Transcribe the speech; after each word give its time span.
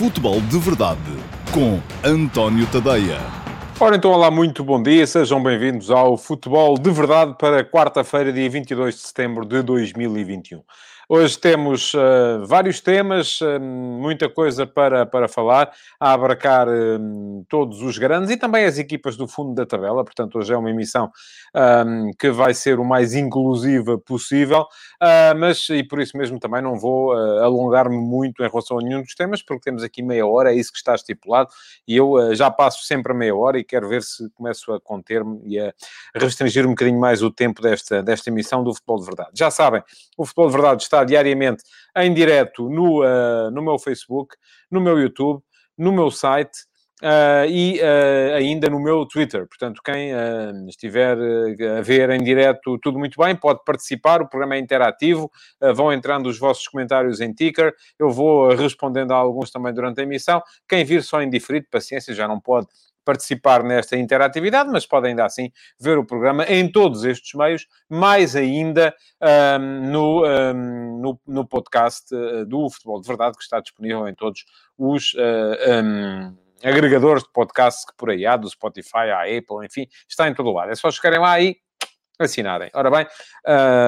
Futebol 0.00 0.40
de 0.40 0.58
Verdade 0.58 0.98
com 1.52 1.78
António 2.02 2.66
Tadeia. 2.68 3.18
Ora 3.78 3.96
então, 3.96 4.10
olá, 4.10 4.30
muito 4.30 4.64
bom 4.64 4.82
dia, 4.82 5.06
sejam 5.06 5.42
bem-vindos 5.42 5.90
ao 5.90 6.16
Futebol 6.16 6.78
de 6.78 6.90
Verdade 6.90 7.36
para 7.38 7.62
quarta-feira, 7.62 8.32
dia 8.32 8.48
22 8.48 8.94
de 8.94 9.00
setembro 9.02 9.44
de 9.44 9.60
2021. 9.60 10.62
Hoje 11.12 11.36
temos 11.36 11.92
uh, 11.92 12.46
vários 12.46 12.78
temas, 12.78 13.40
uh, 13.40 13.58
muita 13.58 14.28
coisa 14.28 14.64
para, 14.64 15.04
para 15.04 15.26
falar, 15.26 15.72
a 15.98 16.12
abracar 16.12 16.68
uh, 16.68 17.44
todos 17.48 17.82
os 17.82 17.98
grandes 17.98 18.30
e 18.30 18.36
também 18.36 18.64
as 18.64 18.78
equipas 18.78 19.16
do 19.16 19.26
fundo 19.26 19.52
da 19.52 19.66
tabela. 19.66 20.04
Portanto, 20.04 20.38
hoje 20.38 20.54
é 20.54 20.56
uma 20.56 20.70
emissão 20.70 21.10
um, 21.84 22.12
que 22.16 22.30
vai 22.30 22.54
ser 22.54 22.78
o 22.78 22.84
mais 22.84 23.12
inclusiva 23.12 23.98
possível, 23.98 24.64
mas 25.36 25.68
e 25.70 25.82
por 25.82 26.00
isso 26.00 26.16
mesmo 26.16 26.38
também 26.38 26.62
não 26.62 26.78
vou 26.78 27.10
alongar-me 27.12 27.98
muito 27.98 28.44
em 28.44 28.48
relação 28.48 28.78
a 28.78 28.80
nenhum 28.82 29.02
dos 29.02 29.16
temas, 29.16 29.42
porque 29.42 29.64
temos 29.64 29.82
aqui 29.82 30.02
meia 30.02 30.24
hora, 30.24 30.52
é 30.52 30.56
isso 30.56 30.70
que 30.70 30.78
está 30.78 30.94
estipulado, 30.94 31.50
e 31.88 31.96
eu 31.96 32.32
já 32.36 32.52
passo 32.52 32.84
sempre 32.84 33.10
a 33.10 33.14
meia 33.16 33.34
hora 33.34 33.58
e 33.58 33.64
quero 33.64 33.88
ver 33.88 34.04
se 34.04 34.30
começo 34.30 34.72
a 34.72 34.80
conter-me 34.80 35.40
e 35.44 35.58
a 35.58 35.72
restringir 36.14 36.64
um 36.66 36.70
bocadinho 36.70 37.00
mais 37.00 37.20
o 37.20 37.32
tempo 37.32 37.60
desta, 37.60 38.00
desta 38.00 38.30
emissão 38.30 38.62
do 38.62 38.72
Futebol 38.72 39.00
de 39.00 39.06
Verdade. 39.06 39.30
Já 39.34 39.50
sabem, 39.50 39.82
o 40.16 40.24
Futebol 40.24 40.46
de 40.46 40.52
Verdade 40.52 40.82
está 40.84 40.99
diariamente 41.04 41.62
em 41.96 42.12
direto 42.12 42.68
no, 42.68 43.02
uh, 43.02 43.50
no 43.50 43.62
meu 43.62 43.78
Facebook, 43.78 44.36
no 44.70 44.80
meu 44.80 44.98
YouTube, 44.98 45.42
no 45.76 45.92
meu 45.92 46.10
site. 46.10 46.68
Uh, 47.02 47.48
e 47.48 47.80
uh, 47.80 48.34
ainda 48.34 48.68
no 48.68 48.78
meu 48.78 49.06
Twitter. 49.06 49.48
Portanto, 49.48 49.80
quem 49.82 50.10
estiver 50.68 51.16
a 51.78 51.80
ver 51.80 52.10
em 52.10 52.22
direto, 52.22 52.78
tudo 52.78 52.98
muito 52.98 53.18
bem, 53.18 53.34
pode 53.34 53.60
participar. 53.64 54.20
O 54.20 54.28
programa 54.28 54.56
é 54.56 54.58
interativo. 54.58 55.30
vão 55.74 55.90
entrando 55.90 56.26
os 56.28 56.38
vossos 56.38 56.68
comentários 56.68 57.22
em 57.22 57.32
ticker. 57.32 57.72
Eu 57.98 58.10
vou 58.10 58.50
respondendo 58.54 59.12
a 59.12 59.16
alguns 59.16 59.50
também 59.50 59.72
durante 59.72 59.98
a 59.98 60.02
emissão. 60.02 60.42
Quem 60.68 60.84
vir 60.84 61.02
só 61.02 61.22
em 61.22 61.30
diferido, 61.30 61.66
paciência, 61.70 62.12
já 62.12 62.28
não 62.28 62.38
pode 62.38 62.66
participar 63.10 63.64
nesta 63.64 63.96
interatividade, 63.96 64.70
mas 64.70 64.86
podem 64.86 65.10
ainda 65.10 65.24
assim 65.24 65.50
ver 65.80 65.98
o 65.98 66.04
programa 66.04 66.44
em 66.44 66.70
todos 66.70 67.04
estes 67.04 67.34
meios, 67.34 67.66
mais 67.88 68.36
ainda 68.36 68.94
um, 69.58 69.90
no, 69.90 70.24
um, 70.24 71.00
no, 71.00 71.20
no, 71.26 71.48
podcast 71.48 72.14
uh, 72.14 72.46
do 72.46 72.70
Futebol 72.70 73.00
de 73.00 73.08
Verdade, 73.08 73.36
que 73.36 73.42
está 73.42 73.58
disponível 73.58 74.06
em 74.06 74.14
todos 74.14 74.44
os. 74.78 75.12
Uh, 75.14 75.82
um, 75.84 76.36
agregadores 76.62 77.22
de 77.22 77.32
podcasts 77.32 77.86
que 77.86 77.96
por 77.96 78.10
aí 78.10 78.26
há, 78.26 78.36
do 78.36 78.46
Spotify, 78.46 79.08
a 79.10 79.22
Apple, 79.22 79.64
enfim, 79.64 79.88
está 80.06 80.28
em 80.28 80.34
todo 80.34 80.52
lado. 80.52 80.70
É 80.70 80.74
só 80.74 80.90
chegarem 80.90 81.18
lá 81.18 81.40
e 81.40 81.56
assinarem. 82.18 82.70
Ora 82.74 82.90
bem, 82.90 83.06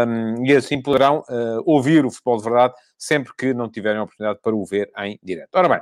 um, 0.08 0.46
e 0.46 0.56
assim 0.56 0.80
poderão 0.80 1.18
uh, 1.28 1.62
ouvir 1.66 2.06
o 2.06 2.10
Futebol 2.10 2.38
de 2.38 2.44
Verdade 2.44 2.74
sempre 2.96 3.30
que 3.36 3.52
não 3.52 3.70
tiverem 3.70 4.00
a 4.00 4.04
oportunidade 4.04 4.40
para 4.42 4.54
o 4.54 4.64
ver 4.64 4.90
em 4.96 5.20
direto. 5.22 5.54
Ora 5.54 5.68
bem, 5.68 5.80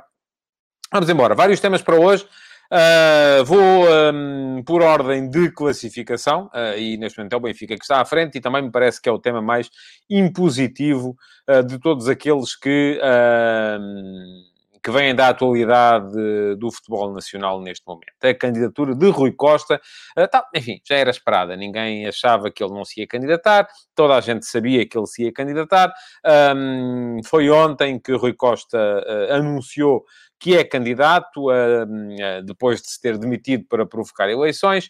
vamos 0.91 1.09
embora. 1.09 1.33
Vários 1.33 1.61
temas 1.61 1.81
para 1.81 1.95
hoje. 1.95 2.27
Uh, 2.71 3.43
vou 3.43 3.59
um, 3.59 4.63
por 4.65 4.81
ordem 4.81 5.29
de 5.29 5.51
classificação, 5.51 6.49
uh, 6.55 6.77
e 6.77 6.95
neste 6.95 7.17
momento 7.17 7.33
é 7.33 7.35
o 7.35 7.41
Benfica 7.41 7.75
que 7.75 7.83
está 7.83 7.99
à 7.99 8.05
frente, 8.05 8.37
e 8.37 8.41
também 8.41 8.61
me 8.61 8.71
parece 8.71 9.01
que 9.01 9.09
é 9.09 9.11
o 9.11 9.19
tema 9.19 9.41
mais 9.41 9.69
impositivo 10.09 11.17
uh, 11.49 11.61
de 11.61 11.77
todos 11.77 12.07
aqueles 12.07 12.55
que, 12.55 12.97
que 14.81 14.89
vêm 14.89 15.13
da 15.13 15.27
atualidade 15.27 16.15
do 16.57 16.71
futebol 16.71 17.13
nacional 17.13 17.61
neste 17.61 17.85
momento. 17.85 18.13
A 18.23 18.33
candidatura 18.33 18.95
de 18.95 19.09
Rui 19.09 19.33
Costa, 19.33 19.81
tá, 20.31 20.47
enfim, 20.55 20.79
já 20.87 20.95
era 20.95 21.11
esperada, 21.11 21.57
ninguém 21.57 22.07
achava 22.07 22.49
que 22.49 22.63
ele 22.63 22.73
não 22.73 22.85
se 22.85 23.01
ia 23.01 23.07
candidatar, 23.07 23.67
toda 23.93 24.15
a 24.15 24.21
gente 24.21 24.45
sabia 24.45 24.87
que 24.87 24.97
ele 24.97 25.07
se 25.07 25.25
ia 25.25 25.33
candidatar. 25.33 25.93
Um, 26.55 27.19
foi 27.25 27.49
ontem 27.49 27.99
que 27.99 28.13
Rui 28.13 28.33
Costa 28.33 28.79
anunciou 29.29 30.05
que 30.41 30.57
é 30.57 30.63
candidato, 30.63 31.45
depois 32.43 32.81
de 32.81 32.89
se 32.89 32.99
ter 32.99 33.15
demitido 33.15 33.63
para 33.69 33.85
provocar 33.85 34.27
eleições, 34.27 34.89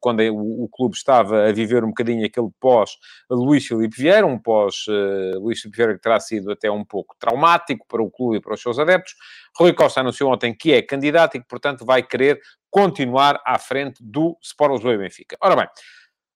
quando 0.00 0.22
o, 0.32 0.66
clube 0.72 0.96
estava 0.96 1.46
a 1.46 1.52
viver 1.52 1.84
um 1.84 1.88
bocadinho 1.88 2.24
aquele 2.24 2.48
pós-Luís 2.58 3.66
Filipe 3.66 3.94
Vieira, 3.94 4.26
um 4.26 4.38
pós-Luís 4.38 5.60
Filipe 5.60 5.76
Vieira 5.76 5.94
que 5.94 6.00
terá 6.00 6.18
sido 6.18 6.50
até 6.50 6.70
um 6.70 6.82
pouco 6.82 7.14
traumático 7.18 7.86
para 7.86 8.02
o 8.02 8.10
clube 8.10 8.38
e 8.38 8.40
para 8.40 8.54
os 8.54 8.62
seus 8.62 8.78
adeptos. 8.78 9.14
Rui 9.54 9.74
Costa 9.74 10.00
anunciou 10.00 10.32
ontem 10.32 10.56
que 10.56 10.72
é 10.72 10.80
candidato 10.80 11.36
e 11.36 11.40
que, 11.40 11.46
portanto, 11.46 11.84
vai 11.84 12.02
querer 12.02 12.40
continuar 12.70 13.38
à 13.44 13.58
frente 13.58 14.02
do 14.02 14.38
Sport 14.42 14.72
Lisboa 14.72 14.94
e 14.94 14.98
Benfica. 14.98 15.36
Ora 15.42 15.56
bem, 15.56 15.68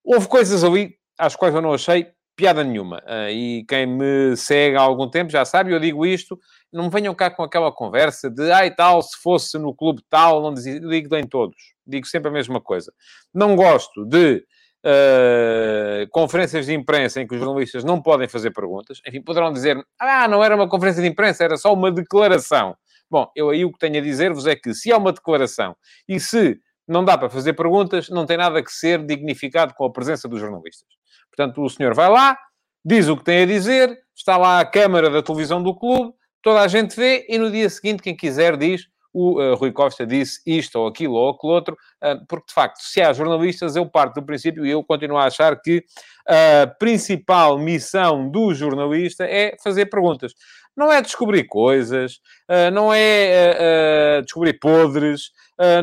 houve 0.04 0.28
coisas 0.28 0.62
ali 0.62 0.94
às 1.18 1.34
quais 1.34 1.54
eu 1.54 1.62
não 1.62 1.72
achei 1.72 2.12
piada 2.40 2.64
nenhuma. 2.64 3.02
Uh, 3.06 3.28
e 3.30 3.64
quem 3.68 3.86
me 3.86 4.34
segue 4.34 4.74
há 4.74 4.80
algum 4.80 5.08
tempo 5.08 5.30
já 5.30 5.44
sabe, 5.44 5.72
eu 5.72 5.78
digo 5.78 6.06
isto, 6.06 6.40
não 6.72 6.88
venham 6.88 7.14
cá 7.14 7.30
com 7.30 7.42
aquela 7.42 7.70
conversa 7.70 8.30
de, 8.30 8.50
ai 8.50 8.74
tal, 8.74 9.02
se 9.02 9.20
fosse 9.20 9.58
no 9.58 9.74
clube 9.74 10.02
tal, 10.08 10.40
não 10.40 10.54
digo 10.54 11.14
em 11.16 11.26
todos. 11.26 11.74
Digo 11.86 12.06
sempre 12.06 12.30
a 12.30 12.32
mesma 12.32 12.58
coisa. 12.58 12.92
Não 13.34 13.54
gosto 13.54 14.06
de 14.06 14.42
uh, 14.86 16.08
conferências 16.10 16.64
de 16.64 16.72
imprensa 16.72 17.20
em 17.20 17.26
que 17.26 17.34
os 17.34 17.40
jornalistas 17.40 17.84
não 17.84 18.00
podem 18.00 18.26
fazer 18.26 18.52
perguntas. 18.52 19.02
Enfim, 19.06 19.20
poderão 19.20 19.52
dizer, 19.52 19.76
ah, 19.98 20.26
não 20.26 20.42
era 20.42 20.56
uma 20.56 20.68
conferência 20.68 21.02
de 21.02 21.08
imprensa, 21.08 21.44
era 21.44 21.58
só 21.58 21.74
uma 21.74 21.92
declaração. 21.92 22.74
Bom, 23.10 23.30
eu 23.36 23.50
aí 23.50 23.66
o 23.66 23.72
que 23.72 23.78
tenho 23.78 23.98
a 23.98 24.00
dizer-vos 24.00 24.46
é 24.46 24.56
que 24.56 24.72
se 24.72 24.90
há 24.90 24.96
uma 24.96 25.12
declaração 25.12 25.76
e 26.08 26.18
se 26.18 26.58
não 26.88 27.04
dá 27.04 27.18
para 27.18 27.28
fazer 27.28 27.52
perguntas, 27.52 28.08
não 28.08 28.24
tem 28.24 28.38
nada 28.38 28.62
que 28.62 28.72
ser 28.72 29.04
dignificado 29.04 29.74
com 29.74 29.84
a 29.84 29.92
presença 29.92 30.26
dos 30.26 30.40
jornalistas. 30.40 30.99
Portanto, 31.34 31.62
o 31.62 31.70
senhor 31.70 31.94
vai 31.94 32.08
lá, 32.08 32.36
diz 32.84 33.08
o 33.08 33.16
que 33.16 33.24
tem 33.24 33.42
a 33.42 33.46
dizer, 33.46 33.98
está 34.14 34.36
lá 34.36 34.60
a 34.60 34.64
câmara 34.64 35.10
da 35.10 35.22
televisão 35.22 35.62
do 35.62 35.74
clube, 35.74 36.12
toda 36.42 36.60
a 36.60 36.68
gente 36.68 36.96
vê 36.96 37.26
e 37.28 37.38
no 37.38 37.50
dia 37.50 37.68
seguinte, 37.68 38.02
quem 38.02 38.16
quiser 38.16 38.56
diz 38.56 38.88
o 39.12 39.40
uh, 39.40 39.54
Rui 39.56 39.72
Costa 39.72 40.06
disse 40.06 40.40
isto 40.46 40.78
ou 40.78 40.86
aquilo 40.86 41.14
ou 41.14 41.30
aquilo 41.30 41.52
outro, 41.52 41.76
uh, 42.02 42.24
porque 42.28 42.46
de 42.48 42.54
facto, 42.54 42.78
se 42.80 43.00
há 43.00 43.12
jornalistas, 43.12 43.74
eu 43.74 43.84
parto 43.84 44.20
do 44.20 44.26
princípio 44.26 44.64
e 44.64 44.70
eu 44.70 44.84
continuo 44.84 45.18
a 45.18 45.24
achar 45.24 45.60
que 45.60 45.84
a 46.28 46.66
principal 46.78 47.58
missão 47.58 48.30
do 48.30 48.54
jornalista 48.54 49.24
é 49.24 49.56
fazer 49.62 49.86
perguntas. 49.86 50.32
Não 50.76 50.92
é 50.92 51.02
descobrir 51.02 51.44
coisas, 51.44 52.20
uh, 52.50 52.70
não 52.72 52.92
é 52.92 54.22
descobrir 54.22 54.58
podres, 54.58 55.30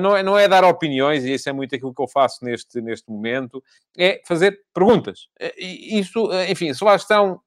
não, 0.02 0.18
é, 0.18 0.24
não 0.24 0.38
é 0.38 0.48
dar 0.48 0.64
opiniões, 0.64 1.24
e 1.24 1.34
isso 1.34 1.48
é 1.48 1.54
muito 1.54 1.76
aquilo 1.76 1.94
que 1.94 2.02
eu 2.02 2.08
faço 2.08 2.44
neste, 2.44 2.82
neste 2.82 3.12
momento, 3.12 3.64
é 3.96 4.20
fazer 4.28 4.60
perguntas. 4.74 5.28
Isso, 5.56 6.32
enfim, 6.50 6.74
se 6.74 6.84
lá 6.84 6.96
estão 6.96 7.40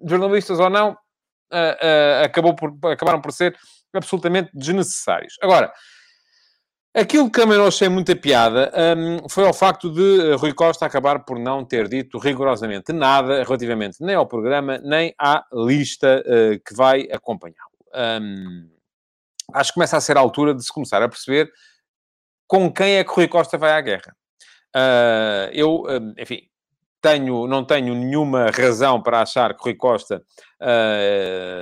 jornalistas 0.00 0.60
ou 0.60 0.70
não, 0.70 0.96
acabou 2.22 2.54
por, 2.54 2.72
acabaram 2.88 3.20
por 3.20 3.32
ser 3.32 3.56
absolutamente 3.92 4.50
desnecessários. 4.54 5.34
Agora, 5.42 5.72
aquilo 6.94 7.30
que 7.30 7.40
também 7.40 7.58
não 7.58 7.66
achei 7.66 7.88
muita 7.88 8.14
piada 8.14 8.72
um, 8.96 9.28
foi 9.28 9.46
ao 9.46 9.54
facto 9.54 9.90
de 9.90 10.34
Rui 10.34 10.52
Costa 10.52 10.84
acabar 10.84 11.24
por 11.24 11.38
não 11.38 11.64
ter 11.64 11.88
dito 11.88 12.18
rigorosamente 12.18 12.92
nada 12.92 13.42
relativamente 13.44 13.96
nem 14.00 14.14
ao 14.14 14.26
programa, 14.26 14.78
nem 14.78 15.14
à 15.18 15.44
lista 15.52 16.22
uh, 16.26 16.60
que 16.64 16.74
vai 16.74 17.08
acompanhá-lo. 17.12 18.22
Um, 18.22 18.70
acho 19.54 19.70
que 19.70 19.74
começa 19.74 19.96
a 19.96 20.00
ser 20.00 20.16
a 20.16 20.20
altura 20.20 20.54
de 20.54 20.62
se 20.62 20.72
começar 20.72 21.02
a 21.02 21.08
perceber 21.08 21.50
com 22.46 22.72
quem 22.72 22.96
é 22.96 23.04
que 23.04 23.12
Rui 23.12 23.28
Costa 23.28 23.56
vai 23.56 23.72
à 23.72 23.80
guerra. 23.80 24.14
Uh, 24.74 25.50
eu, 25.52 25.84
enfim, 26.18 26.42
tenho, 27.02 27.46
não 27.48 27.64
tenho 27.64 27.94
nenhuma 27.94 28.46
razão 28.50 29.02
para 29.02 29.20
achar 29.20 29.54
que 29.54 29.64
Rui 29.64 29.74
Costa 29.74 30.22
uh, 30.62 31.61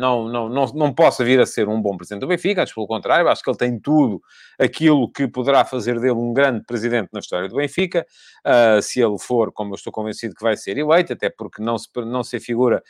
não, 0.00 0.28
não, 0.28 0.48
não, 0.48 0.66
não 0.72 0.92
possa 0.94 1.22
vir 1.22 1.38
a 1.40 1.46
ser 1.46 1.68
um 1.68 1.80
bom 1.80 1.96
presidente 1.96 2.22
do 2.22 2.26
Benfica, 2.26 2.62
antes 2.62 2.74
pelo 2.74 2.86
contrário, 2.86 3.28
acho 3.28 3.42
que 3.42 3.50
ele 3.50 3.58
tem 3.58 3.78
tudo 3.78 4.22
aquilo 4.58 5.10
que 5.10 5.28
poderá 5.28 5.64
fazer 5.64 6.00
dele 6.00 6.12
um 6.12 6.32
grande 6.32 6.64
presidente 6.64 7.10
na 7.12 7.20
história 7.20 7.48
do 7.48 7.56
Benfica, 7.56 8.06
uh, 8.46 8.80
se 8.80 9.00
ele 9.00 9.18
for, 9.18 9.52
como 9.52 9.72
eu 9.72 9.74
estou 9.76 9.92
convencido 9.92 10.34
que 10.34 10.42
vai 10.42 10.56
ser 10.56 10.78
eleito, 10.78 11.12
até 11.12 11.28
porque 11.28 11.62
não 11.62 11.76
se, 11.76 11.88
não 11.96 12.22
se 12.24 12.40
figura 12.40 12.82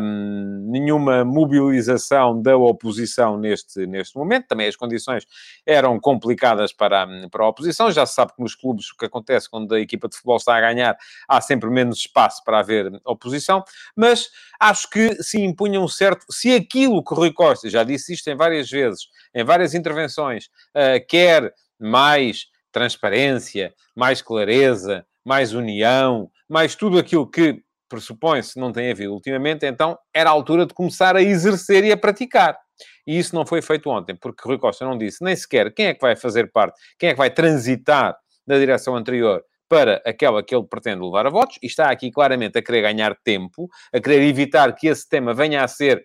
um, 0.00 0.68
nenhuma 0.70 1.24
mobilização 1.24 2.40
da 2.40 2.56
oposição 2.56 3.38
neste, 3.38 3.86
neste 3.86 4.16
momento, 4.16 4.46
também 4.46 4.68
as 4.68 4.76
condições 4.76 5.26
eram 5.66 5.98
complicadas 5.98 6.72
para, 6.72 7.06
para 7.30 7.44
a 7.44 7.48
oposição, 7.48 7.90
já 7.90 8.04
se 8.04 8.14
sabe 8.14 8.34
que 8.34 8.42
nos 8.42 8.54
clubes 8.54 8.90
o 8.90 8.96
que 8.96 9.06
acontece 9.06 9.48
quando 9.48 9.74
a 9.74 9.80
equipa 9.80 10.08
de 10.08 10.16
futebol 10.16 10.36
está 10.36 10.56
a 10.56 10.60
ganhar, 10.60 10.96
há 11.26 11.40
sempre 11.40 11.70
menos 11.70 11.98
espaço 11.98 12.44
para 12.44 12.58
haver 12.58 12.92
oposição, 13.04 13.64
mas 13.96 14.30
acho 14.60 14.88
que 14.90 15.22
se 15.22 15.40
impunha 15.40 15.80
um 15.80 15.88
certo. 15.88 16.24
Se 16.42 16.52
aquilo 16.56 17.04
que 17.04 17.14
Rui 17.14 17.32
Costa, 17.32 17.70
já 17.70 17.84
disse 17.84 18.14
isto 18.14 18.26
em 18.28 18.34
várias 18.34 18.68
vezes, 18.68 19.02
em 19.32 19.44
várias 19.44 19.74
intervenções, 19.74 20.46
uh, 20.74 20.98
quer 21.08 21.54
mais 21.78 22.46
transparência, 22.72 23.72
mais 23.94 24.20
clareza, 24.20 25.06
mais 25.24 25.52
união, 25.52 26.28
mais 26.48 26.74
tudo 26.74 26.98
aquilo 26.98 27.30
que 27.30 27.62
pressupõe-se 27.88 28.58
não 28.58 28.72
tem 28.72 28.90
havido 28.90 29.12
ultimamente, 29.12 29.64
então 29.66 29.96
era 30.12 30.30
a 30.30 30.32
altura 30.32 30.66
de 30.66 30.74
começar 30.74 31.14
a 31.14 31.22
exercer 31.22 31.84
e 31.84 31.92
a 31.92 31.96
praticar. 31.96 32.58
E 33.06 33.16
isso 33.16 33.36
não 33.36 33.46
foi 33.46 33.62
feito 33.62 33.88
ontem, 33.88 34.16
porque 34.16 34.42
Rui 34.44 34.58
Costa 34.58 34.84
não 34.84 34.98
disse 34.98 35.22
nem 35.22 35.36
sequer 35.36 35.72
quem 35.72 35.86
é 35.86 35.94
que 35.94 36.00
vai 36.00 36.16
fazer 36.16 36.50
parte, 36.50 36.76
quem 36.98 37.10
é 37.10 37.12
que 37.12 37.18
vai 37.18 37.30
transitar 37.30 38.16
da 38.44 38.58
direção 38.58 38.96
anterior 38.96 39.44
para 39.68 40.02
aquela 40.04 40.42
que 40.42 40.52
ele 40.52 40.66
pretende 40.66 41.04
levar 41.04 41.24
a 41.24 41.30
votos, 41.30 41.56
e 41.62 41.66
está 41.66 41.88
aqui 41.88 42.10
claramente 42.10 42.58
a 42.58 42.62
querer 42.62 42.82
ganhar 42.82 43.16
tempo, 43.22 43.68
a 43.94 44.00
querer 44.00 44.22
evitar 44.24 44.74
que 44.74 44.88
esse 44.88 45.08
tema 45.08 45.32
venha 45.32 45.62
a 45.62 45.68
ser 45.68 46.04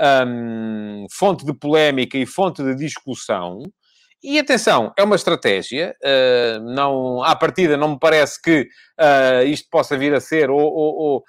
um, 0.00 1.06
fonte 1.10 1.44
de 1.44 1.54
polémica 1.54 2.18
e 2.18 2.26
fonte 2.26 2.62
de 2.62 2.74
discussão. 2.74 3.62
E 4.22 4.38
atenção, 4.38 4.92
é 4.98 5.04
uma 5.04 5.14
estratégia, 5.14 5.94
uh, 6.02 6.60
não, 6.60 7.22
à 7.22 7.36
partida 7.36 7.76
não 7.76 7.90
me 7.90 7.98
parece 7.98 8.40
que 8.40 8.62
uh, 8.98 9.46
isto 9.46 9.68
possa 9.70 9.96
vir 9.96 10.12
a 10.14 10.20
ser 10.20 10.48
ou, 10.50 11.22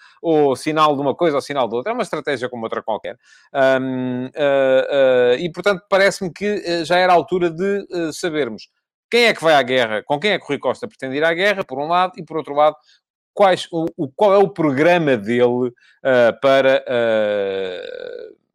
sinal 0.56 0.96
de 0.96 1.02
uma 1.02 1.14
coisa 1.14 1.36
ou 1.36 1.42
sinal 1.42 1.68
de 1.68 1.76
outra, 1.76 1.92
é 1.92 1.94
uma 1.94 2.02
estratégia 2.02 2.50
como 2.50 2.64
outra 2.64 2.82
qualquer. 2.82 3.18
Um, 3.54 4.28
uh, 4.28 5.36
e, 5.38 5.52
portanto, 5.52 5.84
parece-me 5.90 6.32
que 6.32 6.86
já 6.86 6.98
era 6.98 7.12
a 7.12 7.16
altura 7.16 7.52
de 7.52 7.86
sabermos 8.14 8.70
quem 9.12 9.26
é 9.26 9.34
que 9.34 9.44
vai 9.44 9.54
à 9.54 9.62
guerra, 9.62 10.02
com 10.04 10.20
quem 10.20 10.32
é 10.32 10.40
que 10.40 10.46
o 10.46 10.48
Rui 10.48 10.58
Costa 10.58 10.88
pretende 10.88 11.18
ir 11.18 11.24
à 11.24 11.34
guerra, 11.34 11.64
por 11.64 11.80
um 11.80 11.88
lado, 11.88 12.14
e 12.18 12.24
por 12.24 12.38
outro 12.38 12.56
lado, 12.56 12.76
quais, 13.34 13.68
o, 13.72 13.86
o 13.96 14.10
qual 14.10 14.34
é 14.34 14.38
o 14.38 14.50
programa 14.50 15.16
dele 15.16 15.72
para 16.42 16.84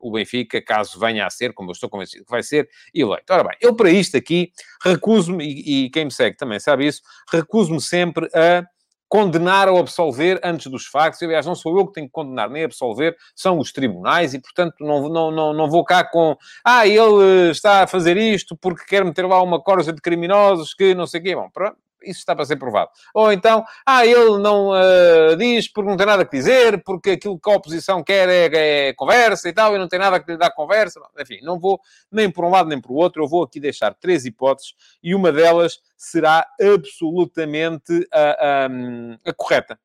o 0.03 0.11
Benfica, 0.11 0.61
caso 0.61 0.99
venha 0.99 1.25
a 1.25 1.31
ser, 1.31 1.55
como 1.55 1.71
eu 1.71 1.73
estou 1.73 1.89
convencido 1.89 2.25
que 2.25 2.31
vai 2.31 2.43
ser, 2.43 2.69
eleito. 2.93 3.33
Ora 3.33 3.45
bem, 3.45 3.57
eu 3.61 3.75
para 3.75 3.91
isto 3.91 4.17
aqui 4.17 4.53
recuso-me, 4.83 5.45
e, 5.45 5.85
e 5.85 5.91
quem 5.91 6.07
me 6.07 6.11
segue 6.11 6.37
também 6.37 6.59
sabe 6.59 6.87
isso, 6.87 7.01
recuso-me 7.31 7.81
sempre 7.81 8.29
a 8.35 8.65
condenar 9.13 9.69
ou 9.69 9.79
absolver 9.79 10.41
antes 10.43 10.69
dos 10.69 10.87
factos. 10.87 11.23
Aliás, 11.23 11.45
não 11.45 11.55
sou 11.55 11.79
eu 11.79 11.87
que 11.87 11.93
tenho 11.93 12.07
que 12.07 12.13
condenar 12.13 12.49
nem 12.49 12.65
absolver, 12.65 13.15
são 13.37 13.59
os 13.59 13.71
tribunais 13.71 14.33
e, 14.33 14.41
portanto, 14.41 14.75
não, 14.81 15.07
não, 15.09 15.31
não, 15.31 15.53
não 15.53 15.71
vou 15.71 15.85
cá 15.85 16.03
com 16.03 16.35
ah, 16.65 16.87
ele 16.87 17.51
está 17.51 17.83
a 17.83 17.87
fazer 17.87 18.17
isto 18.17 18.57
porque 18.57 18.87
quer 18.87 19.05
meter 19.05 19.27
lá 19.27 19.43
uma 19.43 19.63
corja 19.63 19.93
de 19.93 20.01
criminosos 20.01 20.73
que 20.73 20.95
não 20.95 21.07
sei 21.07 21.21
o 21.21 21.23
quê. 21.23 21.37
Bom, 21.37 21.51
pronto, 21.53 21.77
isso 22.05 22.21
está 22.21 22.35
para 22.35 22.45
ser 22.45 22.57
provado. 22.57 22.91
Ou 23.15 23.33
então, 23.33 23.65
ah, 23.87 24.07
ele 24.07 24.39
não 24.39 24.71
uh, 24.71 25.37
diz 25.37 25.71
porque 25.71 25.89
não 25.89 25.97
tem 25.97 26.07
nada 26.07 26.25
que 26.25 26.37
dizer, 26.37 26.83
porque 26.85 27.11
aquilo 27.11 27.39
que 27.39 27.51
a 27.51 27.55
oposição 27.55 28.03
quer 28.03 28.29
é, 28.29 28.89
é, 28.89 28.93
conversa 28.95 29.49
e 29.49 29.53
tal, 29.53 29.75
e 29.75 29.79
não 29.79 29.89
tem 29.89 29.99
nada 29.99 30.21
que 30.21 30.31
lhe 30.31 30.39
dar 30.39 30.51
conversa. 30.51 31.01
Enfim, 31.19 31.39
não 31.43 31.59
vou 31.59 31.81
nem 32.11 32.31
por 32.31 32.45
um 32.45 32.51
lado 32.51 32.69
nem 32.69 32.81
por 32.81 32.93
outro, 32.95 33.23
eu 33.23 33.29
vou 33.29 33.43
aqui 33.43 33.61
deixar 33.61 33.95
três 33.95 34.25
hipóteses 34.25 34.75
e 35.03 35.15
uma 35.15 35.33
delas 35.33 35.81
será 35.97 36.47
absolutamente 36.61 38.07
a, 38.13 38.67
a, 38.67 39.31
a 39.31 39.33
correta. 39.35 39.79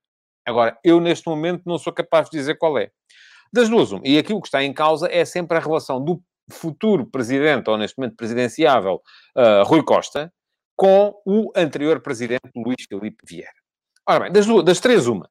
Agora, 0.45 0.77
eu 0.83 1.01
neste 1.01 1.27
momento 1.27 1.63
não 1.65 1.77
sou 1.77 1.91
capaz 1.91 2.29
de 2.29 2.37
dizer 2.37 2.55
qual 2.57 2.77
é. 2.77 2.89
Das 3.51 3.69
duas, 3.69 3.91
uma. 3.91 4.01
E 4.05 4.17
aquilo 4.17 4.41
que 4.41 4.47
está 4.47 4.63
em 4.63 4.73
causa 4.73 5.07
é 5.11 5.23
sempre 5.25 5.57
a 5.57 5.59
relação 5.59 6.03
do 6.03 6.21
futuro 6.49 7.05
presidente, 7.05 7.69
ou 7.69 7.77
neste 7.77 7.97
momento 7.97 8.15
presidenciável, 8.15 9.01
uh, 9.35 9.63
Rui 9.65 9.83
Costa, 9.83 10.31
com 10.77 11.19
o 11.25 11.51
anterior 11.55 11.99
presidente 11.99 12.51
Luís 12.55 12.85
Filipe 12.87 13.17
Vieira. 13.27 13.51
Ora 14.07 14.21
bem, 14.21 14.31
das, 14.31 14.45
duas, 14.45 14.63
das 14.63 14.79
três, 14.79 15.07
uma. 15.07 15.29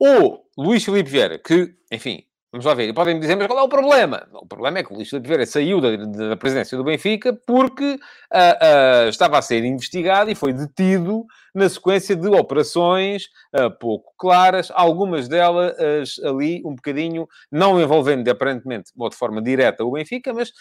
O 0.00 0.42
Luís 0.56 0.82
Filipe 0.82 1.10
Vieira, 1.10 1.38
que, 1.38 1.76
enfim, 1.92 2.24
Vamos 2.52 2.66
lá 2.66 2.74
ver. 2.74 2.92
Podem 2.92 3.14
me 3.14 3.20
dizer, 3.20 3.36
mas 3.36 3.46
qual 3.46 3.60
é 3.60 3.62
o 3.62 3.68
problema? 3.68 4.26
O 4.32 4.46
problema 4.46 4.80
é 4.80 4.82
que 4.82 4.92
o 4.92 4.96
Luís 4.96 5.08
Filipe 5.08 5.28
Vieira 5.28 5.46
saiu 5.46 5.80
da, 5.80 5.94
da 6.28 6.36
presidência 6.36 6.76
do 6.76 6.82
Benfica 6.82 7.32
porque 7.46 7.92
uh, 7.94 9.06
uh, 9.06 9.08
estava 9.08 9.38
a 9.38 9.42
ser 9.42 9.64
investigado 9.64 10.30
e 10.30 10.34
foi 10.34 10.52
detido 10.52 11.24
na 11.54 11.68
sequência 11.68 12.16
de 12.16 12.28
operações 12.28 13.24
uh, 13.54 13.70
pouco 13.78 14.12
claras, 14.18 14.70
algumas 14.74 15.28
delas 15.28 16.18
ali 16.24 16.62
um 16.64 16.74
bocadinho, 16.74 17.26
não 17.50 17.80
envolvendo 17.80 18.28
aparentemente, 18.28 18.90
ou 18.96 19.08
de 19.08 19.16
forma 19.16 19.40
direta, 19.40 19.84
o 19.84 19.92
Benfica, 19.92 20.32
mas 20.32 20.52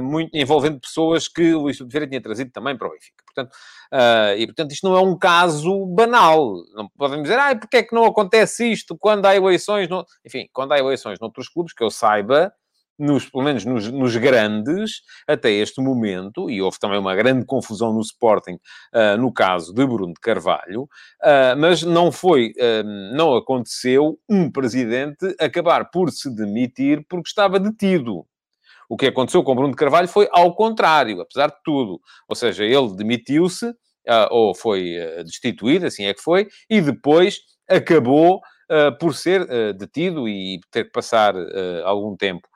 muito, 0.00 0.30
envolvendo 0.32 0.78
pessoas 0.78 1.26
que 1.26 1.54
o 1.54 1.62
Luís 1.62 1.76
Filipe 1.76 1.92
Vieira 1.92 2.08
tinha 2.08 2.20
trazido 2.20 2.50
também 2.52 2.76
para 2.76 2.88
o 2.88 2.90
Benfica. 2.90 3.22
Portanto, 3.26 3.56
Uh, 3.92 4.32
e, 4.38 4.46
portanto, 4.46 4.72
isto 4.72 4.88
não 4.88 4.96
é 4.96 5.02
um 5.02 5.18
caso 5.18 5.84
banal. 5.84 6.54
Não 6.74 6.88
podem 6.96 7.20
dizer, 7.22 7.38
ah, 7.38 7.54
porque 7.54 7.76
é 7.76 7.82
que 7.82 7.94
não 7.94 8.06
acontece 8.06 8.72
isto 8.72 8.96
quando 8.96 9.26
há 9.26 9.36
eleições? 9.36 9.86
No... 9.86 10.06
Enfim, 10.24 10.48
quando 10.50 10.72
há 10.72 10.78
eleições 10.78 11.20
noutros 11.20 11.46
clubes, 11.46 11.74
que 11.74 11.84
eu 11.84 11.90
saiba, 11.90 12.50
nos, 13.02 13.28
pelo 13.28 13.44
menos 13.44 13.64
nos, 13.64 13.90
nos, 13.90 14.16
grandes, 14.16 15.02
até 15.26 15.50
este 15.50 15.80
momento, 15.80 16.50
e 16.50 16.62
houve 16.62 16.78
também 16.78 16.98
uma 16.98 17.14
grande 17.14 17.44
confusão 17.44 17.92
no 17.92 18.00
Sporting, 18.00 18.54
uh, 18.94 19.16
no 19.18 19.32
caso 19.32 19.74
de 19.74 19.84
Bruno 19.86 20.12
de 20.14 20.20
Carvalho, 20.20 20.82
uh, 20.82 21.56
mas 21.58 21.82
não 21.82 22.12
foi, 22.12 22.52
não 23.14 23.34
aconteceu 23.34 24.18
um 24.28 24.50
presidente 24.50 25.34
acabar 25.38 25.90
por 25.90 26.10
se 26.10 26.34
demitir 26.34 27.04
porque 27.08 27.28
estava 27.28 27.58
detido. 27.58 28.24
O 28.92 28.96
que 28.96 29.06
aconteceu 29.06 29.42
com 29.42 29.54
Bruno 29.54 29.70
de 29.70 29.76
Carvalho 29.76 30.06
foi 30.06 30.28
ao 30.30 30.54
contrário, 30.54 31.18
apesar 31.22 31.46
de 31.46 31.56
tudo. 31.64 31.98
Ou 32.28 32.36
seja, 32.36 32.62
ele 32.62 32.94
demitiu-se, 32.94 33.66
uh, 33.66 34.28
ou 34.30 34.54
foi 34.54 34.98
uh, 34.98 35.24
destituído, 35.24 35.86
assim 35.86 36.04
é 36.04 36.12
que 36.12 36.20
foi, 36.20 36.46
e 36.68 36.78
depois 36.78 37.38
acabou 37.66 38.36
uh, 38.36 38.98
por 39.00 39.14
ser 39.14 39.46
detido 39.74 40.28
e 40.28 40.60
ter 40.70 40.84
que 40.84 40.92
passar 40.92 41.34
algum 41.84 42.14
tempo 42.16 42.46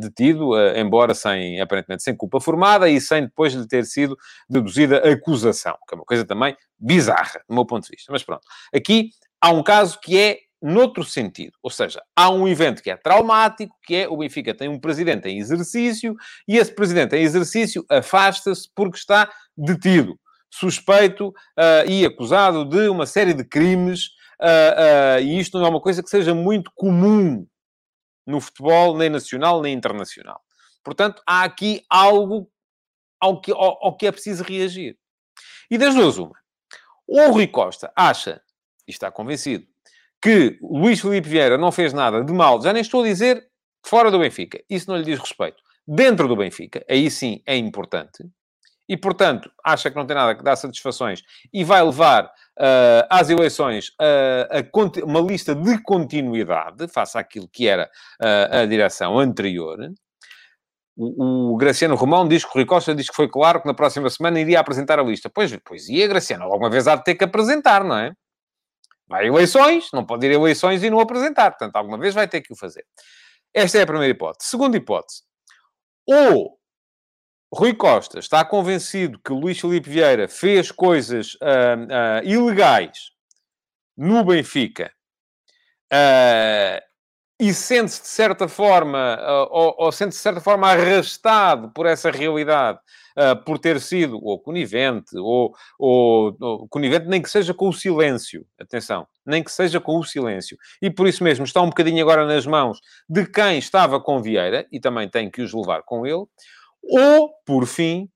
detido, 0.00 0.52
embora 0.76 1.14
sem, 1.14 1.60
aparentemente, 1.60 2.02
sem 2.02 2.16
culpa 2.16 2.40
formada 2.40 2.88
e 2.88 3.00
sem 3.00 3.22
depois 3.22 3.52
lhe 3.54 3.66
ter 3.66 3.84
sido 3.84 4.16
deduzida 4.48 4.98
acusação, 5.10 5.76
que 5.88 5.94
é 5.94 5.96
uma 5.96 6.04
coisa 6.04 6.24
também 6.24 6.56
bizarra, 6.78 7.42
do 7.48 7.54
meu 7.54 7.66
ponto 7.66 7.84
de 7.84 7.90
vista. 7.90 8.12
Mas 8.12 8.22
pronto, 8.22 8.42
aqui 8.72 9.10
há 9.40 9.50
um 9.50 9.62
caso 9.62 9.98
que 10.00 10.18
é 10.18 10.38
noutro 10.64 11.04
sentido. 11.04 11.52
Ou 11.62 11.70
seja, 11.70 12.02
há 12.16 12.30
um 12.30 12.48
evento 12.48 12.82
que 12.82 12.90
é 12.90 12.96
traumático, 12.96 13.76
que 13.84 13.94
é 13.94 14.08
o 14.08 14.16
Benfica 14.16 14.54
tem 14.54 14.68
um 14.68 14.80
presidente 14.80 15.28
em 15.28 15.38
exercício 15.38 16.16
e 16.48 16.56
esse 16.56 16.74
presidente 16.74 17.14
em 17.14 17.22
exercício 17.22 17.84
afasta-se 17.90 18.70
porque 18.74 18.96
está 18.96 19.30
detido, 19.54 20.18
suspeito 20.50 21.28
uh, 21.28 21.86
e 21.86 22.06
acusado 22.06 22.64
de 22.64 22.88
uma 22.88 23.04
série 23.04 23.34
de 23.34 23.44
crimes. 23.44 24.06
Uh, 24.40 25.18
uh, 25.18 25.20
e 25.20 25.38
isto 25.38 25.58
não 25.58 25.66
é 25.66 25.68
uma 25.68 25.80
coisa 25.80 26.02
que 26.02 26.08
seja 26.08 26.34
muito 26.34 26.72
comum 26.74 27.46
no 28.26 28.40
futebol, 28.40 28.96
nem 28.96 29.10
nacional, 29.10 29.60
nem 29.60 29.74
internacional. 29.74 30.40
Portanto, 30.82 31.22
há 31.26 31.44
aqui 31.44 31.84
algo 31.88 32.50
ao 33.20 33.40
que, 33.40 33.52
ao, 33.52 33.86
ao 33.86 33.96
que 33.96 34.06
é 34.06 34.12
preciso 34.12 34.44
reagir. 34.44 34.98
E 35.70 35.78
das 35.78 35.94
duas, 35.94 36.18
uma. 36.18 36.38
O 37.06 37.30
Rui 37.30 37.46
Costa 37.46 37.92
acha, 37.96 38.40
e 38.86 38.90
está 38.90 39.10
convencido, 39.10 39.66
que 40.22 40.58
Luís 40.62 41.00
Felipe 41.00 41.28
Vieira 41.28 41.58
não 41.58 41.70
fez 41.70 41.92
nada 41.92 42.22
de 42.24 42.32
mal, 42.32 42.62
já 42.62 42.72
nem 42.72 42.82
estou 42.82 43.02
a 43.02 43.06
dizer 43.06 43.46
fora 43.84 44.10
do 44.10 44.18
Benfica, 44.18 44.62
isso 44.68 44.90
não 44.90 44.96
lhe 44.96 45.04
diz 45.04 45.18
respeito. 45.18 45.62
Dentro 45.86 46.26
do 46.26 46.36
Benfica, 46.36 46.84
aí 46.88 47.10
sim 47.10 47.42
é 47.46 47.56
importante, 47.56 48.24
e 48.88 48.96
portanto 48.96 49.50
acha 49.64 49.90
que 49.90 49.96
não 49.96 50.06
tem 50.06 50.14
nada 50.14 50.34
que 50.34 50.42
dar 50.42 50.56
satisfações 50.56 51.22
e 51.52 51.64
vai 51.64 51.82
levar 51.82 52.26
uh, 52.26 53.06
às 53.08 53.30
eleições 53.30 53.88
uh, 54.00 54.46
a, 54.50 55.04
uma 55.04 55.20
lista 55.20 55.54
de 55.54 55.82
continuidade, 55.82 56.88
face 56.88 57.16
àquilo 57.18 57.48
que 57.48 57.66
era 57.66 57.90
uh, 58.22 58.62
a 58.62 58.66
direção 58.66 59.18
anterior. 59.18 59.78
O, 60.96 61.54
o, 61.54 61.56
Graciano 61.56 61.96
Romão 61.96 62.28
diz 62.28 62.44
que 62.44 62.50
o 62.50 62.54
Rui 62.54 62.66
Costa 62.66 62.94
diz 62.94 63.08
que 63.08 63.16
foi 63.16 63.28
claro 63.28 63.60
que 63.60 63.66
na 63.66 63.74
próxima 63.74 64.08
semana 64.08 64.38
iria 64.38 64.60
apresentar 64.60 64.98
a 64.98 65.02
lista. 65.02 65.28
Pois, 65.28 65.56
pois 65.64 65.88
ia, 65.88 66.06
Graciano, 66.06 66.44
alguma 66.44 66.70
vez 66.70 66.86
há 66.86 66.94
de 66.94 67.02
ter 67.02 67.16
que 67.16 67.24
apresentar, 67.24 67.82
não 67.82 67.96
é? 67.96 68.12
Vai 69.08 69.26
eleições, 69.26 69.88
não 69.92 70.04
pode 70.04 70.24
ir 70.26 70.30
a 70.30 70.34
eleições 70.34 70.82
e 70.82 70.88
não 70.88 71.00
apresentar. 71.00 71.50
Portanto, 71.50 71.76
alguma 71.76 71.98
vez 71.98 72.14
vai 72.14 72.28
ter 72.28 72.40
que 72.40 72.52
o 72.52 72.56
fazer. 72.56 72.84
Esta 73.52 73.78
é 73.78 73.82
a 73.82 73.86
primeira 73.86 74.10
hipótese. 74.10 74.48
Segunda 74.48 74.76
hipótese. 74.76 75.22
Ou 76.06 76.58
Rui 77.54 77.72
Costa 77.72 78.18
está 78.18 78.44
convencido 78.44 79.16
que 79.24 79.32
Luís 79.32 79.60
Felipe 79.60 79.88
Vieira 79.88 80.26
fez 80.26 80.72
coisas 80.72 81.34
uh, 81.34 82.24
uh, 82.24 82.28
ilegais 82.28 83.12
no 83.96 84.24
Benfica 84.24 84.90
uh, 85.92 86.82
e 87.38 87.54
sente-se 87.54 88.02
de 88.02 88.08
certa 88.08 88.48
forma, 88.48 89.18
ou, 89.50 89.74
ou 89.78 89.92
sente-se 89.92 90.18
de 90.18 90.22
certa 90.22 90.40
forma 90.40 90.68
arrastado 90.68 91.70
por 91.72 91.86
essa 91.86 92.10
realidade 92.10 92.78
por 93.44 93.58
ter 93.58 93.80
sido 93.80 94.18
ou 94.24 94.40
conivente, 94.40 95.16
ou, 95.16 95.52
ou, 95.78 96.36
ou, 96.40 96.68
conivente 96.68 97.06
nem 97.06 97.20
que 97.20 97.30
seja 97.30 97.52
com 97.52 97.68
o 97.68 97.72
silêncio, 97.72 98.46
atenção, 98.58 99.06
nem 99.26 99.42
que 99.42 99.50
seja 99.50 99.80
com 99.80 99.98
o 99.98 100.04
silêncio. 100.04 100.56
E 100.80 100.90
por 100.90 101.06
isso 101.08 101.22
mesmo 101.22 101.44
está 101.44 101.60
um 101.60 101.68
bocadinho 101.68 102.02
agora 102.02 102.24
nas 102.24 102.46
mãos 102.46 102.80
de 103.08 103.26
quem 103.26 103.58
estava 103.58 104.00
com 104.00 104.22
Vieira, 104.22 104.66
e 104.70 104.80
também 104.80 105.08
tem 105.08 105.28
que 105.28 105.42
os 105.42 105.52
levar 105.52 105.82
com 105.82 106.06
ele, 106.06 106.24
ou, 106.90 107.30
por 107.46 107.66
fim, 107.66 108.08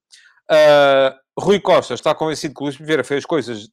uh, 0.51 1.15
Rui 1.39 1.61
Costa 1.61 1.95
está 1.95 2.15
convencido 2.15 2.55
que 2.55 2.63
Luís 2.63 2.77
Vieira 2.77 3.05
fez 3.05 3.25
coisas 3.25 3.69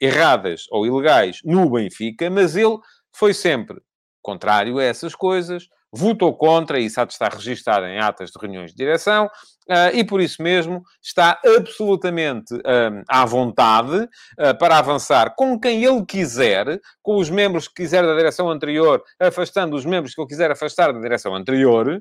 erradas 0.00 0.64
ou 0.70 0.86
ilegais 0.86 1.40
no 1.44 1.68
Benfica, 1.68 2.30
mas 2.30 2.56
ele 2.56 2.78
foi 3.12 3.34
sempre 3.34 3.80
contrário 4.22 4.78
a 4.78 4.84
essas 4.84 5.14
coisas, 5.14 5.66
votou 5.92 6.36
contra, 6.36 6.78
e 6.78 6.86
isso 6.86 7.00
há 7.00 7.04
de 7.04 7.12
estar 7.12 7.32
registado 7.32 7.86
em 7.86 7.98
atas 7.98 8.30
de 8.30 8.38
reuniões 8.38 8.70
de 8.70 8.76
direção, 8.76 9.26
uh, 9.26 9.94
e 9.94 10.04
por 10.04 10.20
isso 10.20 10.42
mesmo 10.42 10.82
está 11.02 11.38
absolutamente 11.44 12.54
um, 12.54 13.02
à 13.08 13.24
vontade 13.24 13.96
uh, 13.96 14.58
para 14.58 14.78
avançar 14.78 15.34
com 15.36 15.58
quem 15.58 15.84
ele 15.84 16.04
quiser, 16.06 16.80
com 17.02 17.16
os 17.16 17.28
membros 17.28 17.66
que 17.66 17.74
quiser 17.82 18.02
da 18.02 18.16
direção 18.16 18.48
anterior, 18.48 19.02
afastando 19.18 19.76
os 19.76 19.84
membros 19.84 20.14
que 20.14 20.20
ele 20.20 20.28
quiser 20.28 20.50
afastar 20.50 20.92
da 20.92 21.00
direção 21.00 21.34
anterior, 21.34 22.00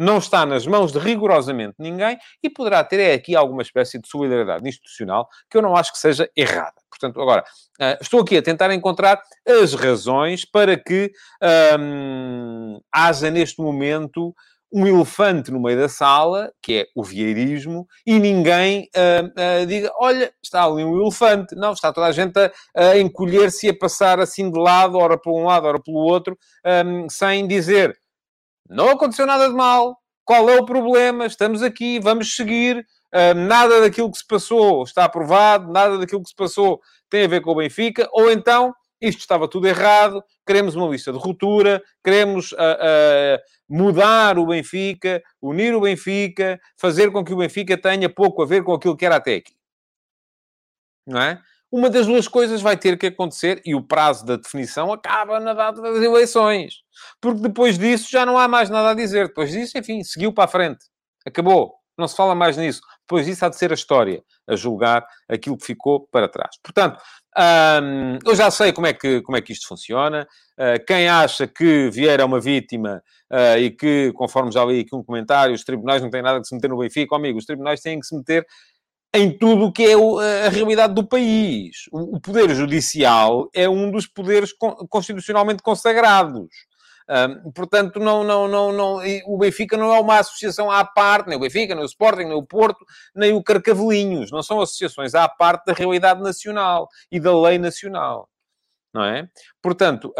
não 0.00 0.18
está 0.18 0.46
nas 0.46 0.66
mãos 0.66 0.92
de 0.92 0.98
rigorosamente 0.98 1.74
ninguém 1.78 2.18
e 2.42 2.48
poderá 2.48 2.82
ter 2.82 3.00
é, 3.00 3.12
aqui 3.12 3.36
alguma 3.36 3.62
espécie 3.62 3.98
de 3.98 4.08
solidariedade 4.08 4.66
institucional 4.66 5.28
que 5.50 5.58
eu 5.58 5.62
não 5.62 5.76
acho 5.76 5.92
que 5.92 5.98
seja 5.98 6.28
errada. 6.34 6.74
Portanto, 6.88 7.20
agora, 7.20 7.42
uh, 7.80 7.96
estou 8.00 8.20
aqui 8.20 8.36
a 8.36 8.42
tentar 8.42 8.72
encontrar 8.72 9.20
as 9.46 9.74
razões 9.74 10.44
para 10.44 10.76
que 10.76 11.12
haja 12.92 13.30
neste 13.30 13.60
momento 13.60 14.34
um 14.72 14.86
elefante 14.86 15.50
no 15.50 15.60
meio 15.60 15.78
da 15.78 15.88
sala, 15.88 16.52
que 16.62 16.80
é 16.80 16.86
o 16.94 17.02
vieirismo, 17.02 17.86
e 18.06 18.18
ninguém 18.18 18.88
uh, 18.96 19.62
uh, 19.62 19.66
diga, 19.66 19.90
olha, 19.98 20.32
está 20.42 20.64
ali 20.64 20.84
um 20.84 21.00
elefante. 21.00 21.56
Não, 21.56 21.72
está 21.72 21.92
toda 21.92 22.06
a 22.06 22.12
gente 22.12 22.38
a, 22.38 22.50
a 22.74 22.98
encolher-se 22.98 23.66
e 23.66 23.70
a 23.70 23.76
passar 23.76 24.20
assim 24.20 24.50
de 24.50 24.58
lado, 24.58 24.96
ora 24.96 25.18
para 25.18 25.32
um 25.32 25.44
lado, 25.44 25.66
ora 25.66 25.80
pelo 25.82 25.98
outro, 25.98 26.38
um, 26.86 27.08
sem 27.08 27.48
dizer, 27.48 27.98
não 28.70 28.88
aconteceu 28.88 29.26
nada 29.26 29.48
de 29.48 29.54
mal, 29.54 29.98
qual 30.24 30.48
é 30.48 30.58
o 30.58 30.64
problema, 30.64 31.26
estamos 31.26 31.62
aqui, 31.62 31.98
vamos 31.98 32.36
seguir, 32.36 32.86
nada 33.34 33.80
daquilo 33.80 34.10
que 34.10 34.18
se 34.18 34.26
passou 34.26 34.84
está 34.84 35.04
aprovado, 35.04 35.72
nada 35.72 35.98
daquilo 35.98 36.22
que 36.22 36.28
se 36.28 36.36
passou 36.36 36.80
tem 37.08 37.24
a 37.24 37.28
ver 37.28 37.40
com 37.40 37.50
o 37.50 37.56
Benfica, 37.56 38.08
ou 38.12 38.30
então 38.30 38.72
isto 39.00 39.20
estava 39.20 39.48
tudo 39.48 39.66
errado, 39.66 40.22
queremos 40.46 40.76
uma 40.76 40.88
lista 40.88 41.10
de 41.10 41.18
ruptura, 41.18 41.82
queremos 42.04 42.52
uh, 42.52 42.56
uh, 42.56 43.38
mudar 43.68 44.38
o 44.38 44.46
Benfica, 44.46 45.22
unir 45.40 45.74
o 45.74 45.80
Benfica, 45.80 46.60
fazer 46.76 47.10
com 47.10 47.24
que 47.24 47.32
o 47.32 47.38
Benfica 47.38 47.80
tenha 47.80 48.08
pouco 48.08 48.42
a 48.42 48.46
ver 48.46 48.62
com 48.62 48.74
aquilo 48.74 48.96
que 48.96 49.06
era 49.06 49.16
até 49.16 49.36
aqui. 49.36 49.54
Não 51.06 51.20
é? 51.20 51.40
Uma 51.70 51.88
das 51.88 52.06
duas 52.06 52.26
coisas 52.26 52.60
vai 52.60 52.76
ter 52.76 52.98
que 52.98 53.06
acontecer 53.06 53.62
e 53.64 53.74
o 53.74 53.82
prazo 53.82 54.24
da 54.26 54.36
definição 54.36 54.92
acaba 54.92 55.38
na 55.38 55.54
data 55.54 55.80
das 55.80 56.02
eleições. 56.02 56.82
Porque 57.20 57.40
depois 57.40 57.78
disso 57.78 58.08
já 58.10 58.26
não 58.26 58.36
há 58.36 58.48
mais 58.48 58.68
nada 58.68 58.90
a 58.90 58.94
dizer. 58.94 59.28
Depois 59.28 59.50
disso, 59.50 59.78
enfim, 59.78 60.02
seguiu 60.02 60.32
para 60.32 60.44
a 60.44 60.48
frente. 60.48 60.84
Acabou. 61.24 61.74
Não 61.96 62.08
se 62.08 62.16
fala 62.16 62.34
mais 62.34 62.56
nisso. 62.56 62.80
Depois 63.02 63.26
disso 63.26 63.44
há 63.44 63.48
de 63.48 63.56
ser 63.56 63.70
a 63.70 63.74
história 63.74 64.22
a 64.48 64.56
julgar 64.56 65.06
aquilo 65.28 65.56
que 65.56 65.66
ficou 65.66 66.08
para 66.10 66.28
trás. 66.28 66.56
Portanto, 66.62 66.98
hum, 67.82 68.18
eu 68.24 68.34
já 68.34 68.50
sei 68.50 68.72
como 68.72 68.86
é 68.86 68.92
que, 68.92 69.20
como 69.22 69.36
é 69.36 69.40
que 69.40 69.52
isto 69.52 69.68
funciona. 69.68 70.26
Uh, 70.58 70.84
quem 70.86 71.08
acha 71.08 71.46
que 71.46 71.90
Vieira 71.90 72.22
é 72.22 72.26
uma 72.26 72.40
vítima 72.40 73.02
uh, 73.30 73.58
e 73.58 73.70
que, 73.70 74.12
conforme 74.14 74.50
já 74.50 74.64
li 74.64 74.80
aqui 74.80 74.94
um 74.94 75.04
comentário, 75.04 75.54
os 75.54 75.62
tribunais 75.62 76.02
não 76.02 76.10
têm 76.10 76.22
nada 76.22 76.40
que 76.40 76.46
se 76.46 76.54
meter 76.54 76.68
no 76.68 76.78
Benfica, 76.78 77.14
amigo, 77.14 77.38
os 77.38 77.44
tribunais 77.44 77.80
têm 77.80 78.00
que 78.00 78.06
se 78.06 78.16
meter 78.16 78.46
em 79.12 79.36
tudo 79.36 79.66
o 79.66 79.72
que 79.72 79.84
é 79.84 79.94
a 80.46 80.48
realidade 80.48 80.94
do 80.94 81.06
país. 81.06 81.88
O 81.90 82.20
poder 82.20 82.54
judicial 82.54 83.48
é 83.52 83.68
um 83.68 83.90
dos 83.90 84.06
poderes 84.06 84.52
constitucionalmente 84.88 85.62
consagrados. 85.62 86.48
Um, 87.10 87.50
portanto, 87.50 87.98
não, 87.98 88.22
não, 88.22 88.46
não, 88.46 88.72
não, 88.72 89.00
o 89.26 89.36
Benfica 89.36 89.76
não 89.76 89.92
é 89.92 89.98
uma 89.98 90.20
associação 90.20 90.70
à 90.70 90.84
parte, 90.84 91.26
nem 91.26 91.36
o 91.36 91.40
Benfica, 91.40 91.74
nem 91.74 91.82
o 91.82 91.86
Sporting, 91.86 92.22
nem 92.22 92.34
o 92.34 92.46
Porto, 92.46 92.84
nem 93.12 93.32
o 93.32 93.42
Carcavelinhos. 93.42 94.30
Não 94.30 94.44
são 94.44 94.60
associações 94.60 95.12
à 95.12 95.28
parte 95.28 95.64
da 95.66 95.72
realidade 95.72 96.22
nacional 96.22 96.88
e 97.10 97.18
da 97.18 97.36
lei 97.36 97.58
nacional. 97.58 98.28
Não 98.94 99.04
é? 99.04 99.28
Portanto, 99.60 100.12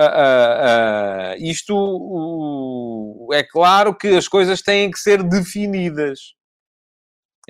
isto 1.39 3.29
é 3.33 3.45
claro 3.45 3.95
que 3.95 4.09
as 4.09 4.27
coisas 4.27 4.61
têm 4.61 4.91
que 4.91 4.99
ser 4.99 5.23
definidas. 5.23 6.35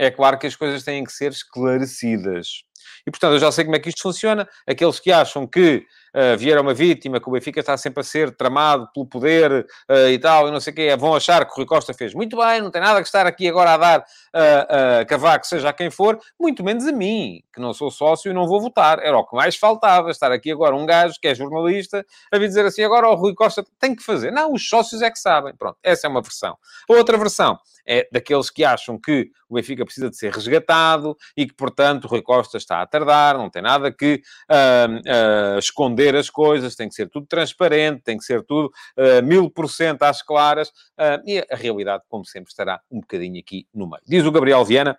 É 0.02 0.10
claro 0.10 0.38
que 0.38 0.46
as 0.46 0.56
coisas 0.56 0.82
têm 0.82 1.04
que 1.04 1.12
ser 1.12 1.30
esclarecidas. 1.30 2.64
E, 3.06 3.10
portanto, 3.10 3.34
eu 3.34 3.38
já 3.38 3.52
sei 3.52 3.64
como 3.64 3.76
é 3.76 3.78
que 3.78 3.88
isto 3.88 4.02
funciona. 4.02 4.48
Aqueles 4.66 5.00
que 5.00 5.12
acham 5.12 5.46
que 5.46 5.86
uh, 6.14 6.60
uma 6.60 6.74
vítima, 6.74 7.20
que 7.20 7.28
o 7.28 7.32
Benfica 7.32 7.60
está 7.60 7.76
sempre 7.76 8.00
a 8.00 8.04
ser 8.04 8.36
tramado 8.36 8.88
pelo 8.92 9.06
poder 9.06 9.66
uh, 9.88 10.08
e 10.10 10.18
tal, 10.18 10.48
e 10.48 10.50
não 10.50 10.60
sei 10.60 10.72
o 10.72 10.76
quê, 10.76 10.96
vão 10.96 11.14
achar 11.14 11.44
que 11.44 11.52
o 11.52 11.56
Rui 11.56 11.66
Costa 11.66 11.94
fez 11.94 12.14
muito 12.14 12.36
bem, 12.36 12.60
não 12.60 12.70
tem 12.70 12.80
nada 12.80 13.00
que 13.00 13.06
estar 13.06 13.26
aqui 13.26 13.48
agora 13.48 13.74
a 13.74 13.76
dar 13.76 14.00
uh, 14.00 14.02
uh, 15.02 15.06
cavaco, 15.06 15.46
seja 15.46 15.68
a 15.68 15.72
quem 15.72 15.90
for, 15.90 16.18
muito 16.38 16.64
menos 16.64 16.86
a 16.86 16.92
mim, 16.92 17.42
que 17.52 17.60
não 17.60 17.72
sou 17.72 17.90
sócio 17.90 18.30
e 18.30 18.34
não 18.34 18.46
vou 18.46 18.60
votar. 18.60 18.98
Era 19.00 19.16
o 19.16 19.26
que 19.26 19.36
mais 19.36 19.56
faltava, 19.56 20.10
estar 20.10 20.32
aqui 20.32 20.50
agora 20.50 20.74
um 20.74 20.86
gajo 20.86 21.14
que 21.20 21.28
é 21.28 21.34
jornalista 21.34 22.04
a 22.32 22.38
vir 22.38 22.48
dizer 22.48 22.64
assim, 22.66 22.82
agora 22.82 23.08
o 23.08 23.14
Rui 23.14 23.34
Costa 23.34 23.64
tem 23.78 23.94
que 23.94 24.02
fazer. 24.02 24.30
Não, 24.30 24.52
os 24.52 24.68
sócios 24.68 25.02
é 25.02 25.10
que 25.10 25.18
sabem. 25.18 25.54
Pronto, 25.56 25.78
essa 25.82 26.06
é 26.06 26.10
uma 26.10 26.22
versão. 26.22 26.56
Outra 26.88 27.16
versão 27.16 27.58
é 27.86 28.08
daqueles 28.12 28.50
que 28.50 28.64
acham 28.64 28.98
que 28.98 29.30
o 29.48 29.54
Benfica 29.54 29.84
precisa 29.84 30.08
de 30.08 30.16
ser 30.16 30.32
resgatado 30.32 31.16
e 31.36 31.46
que, 31.46 31.54
portanto, 31.54 32.04
o 32.04 32.08
Rui 32.08 32.22
Costa 32.22 32.56
está 32.56 32.79
a 32.82 32.86
tardar, 32.86 33.36
não 33.38 33.50
tem 33.50 33.62
nada 33.62 33.92
que 33.92 34.22
uh, 34.50 35.54
uh, 35.54 35.58
esconder 35.58 36.16
as 36.16 36.30
coisas, 36.30 36.74
tem 36.74 36.88
que 36.88 36.94
ser 36.94 37.08
tudo 37.08 37.26
transparente, 37.26 38.02
tem 38.02 38.16
que 38.16 38.24
ser 38.24 38.44
tudo 38.44 38.70
uh, 38.98 39.22
mil 39.24 39.50
por 39.50 39.68
cento 39.68 40.02
às 40.02 40.22
claras, 40.22 40.72
e 41.26 41.38
a 41.50 41.56
realidade, 41.56 42.02
como 42.08 42.24
sempre, 42.24 42.50
estará 42.50 42.80
um 42.90 43.00
bocadinho 43.00 43.40
aqui 43.40 43.66
no 43.74 43.88
meio. 43.88 44.02
Diz 44.06 44.24
o 44.24 44.32
Gabriel 44.32 44.64
Viana, 44.64 44.96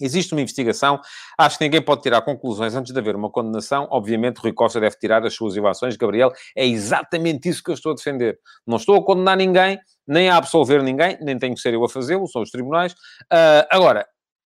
Existe 0.00 0.34
uma 0.34 0.42
investigação, 0.42 1.00
acho 1.38 1.56
que 1.56 1.64
ninguém 1.64 1.80
pode 1.80 2.02
tirar 2.02 2.20
conclusões 2.20 2.74
antes 2.74 2.92
de 2.92 2.98
haver 2.98 3.16
uma 3.16 3.30
condenação. 3.30 3.88
Obviamente, 3.90 4.38
Rui 4.38 4.52
Costa 4.52 4.78
deve 4.78 4.96
tirar 4.96 5.24
as 5.24 5.34
suas 5.34 5.56
ilações. 5.56 5.96
Gabriel, 5.96 6.32
é 6.54 6.66
exatamente 6.66 7.48
isso 7.48 7.62
que 7.62 7.70
eu 7.70 7.74
estou 7.74 7.92
a 7.92 7.94
defender. 7.94 8.38
Não 8.66 8.76
estou 8.76 8.96
a 8.96 9.04
condenar 9.04 9.38
ninguém, 9.38 9.78
nem 10.06 10.28
a 10.28 10.36
absolver 10.36 10.82
ninguém, 10.82 11.16
nem 11.22 11.38
tenho 11.38 11.54
que 11.54 11.60
ser 11.60 11.72
eu 11.72 11.82
a 11.82 11.88
fazê-lo, 11.88 12.26
são 12.26 12.42
os 12.42 12.50
tribunais. 12.50 12.92
Uh, 12.92 13.64
agora, 13.70 14.06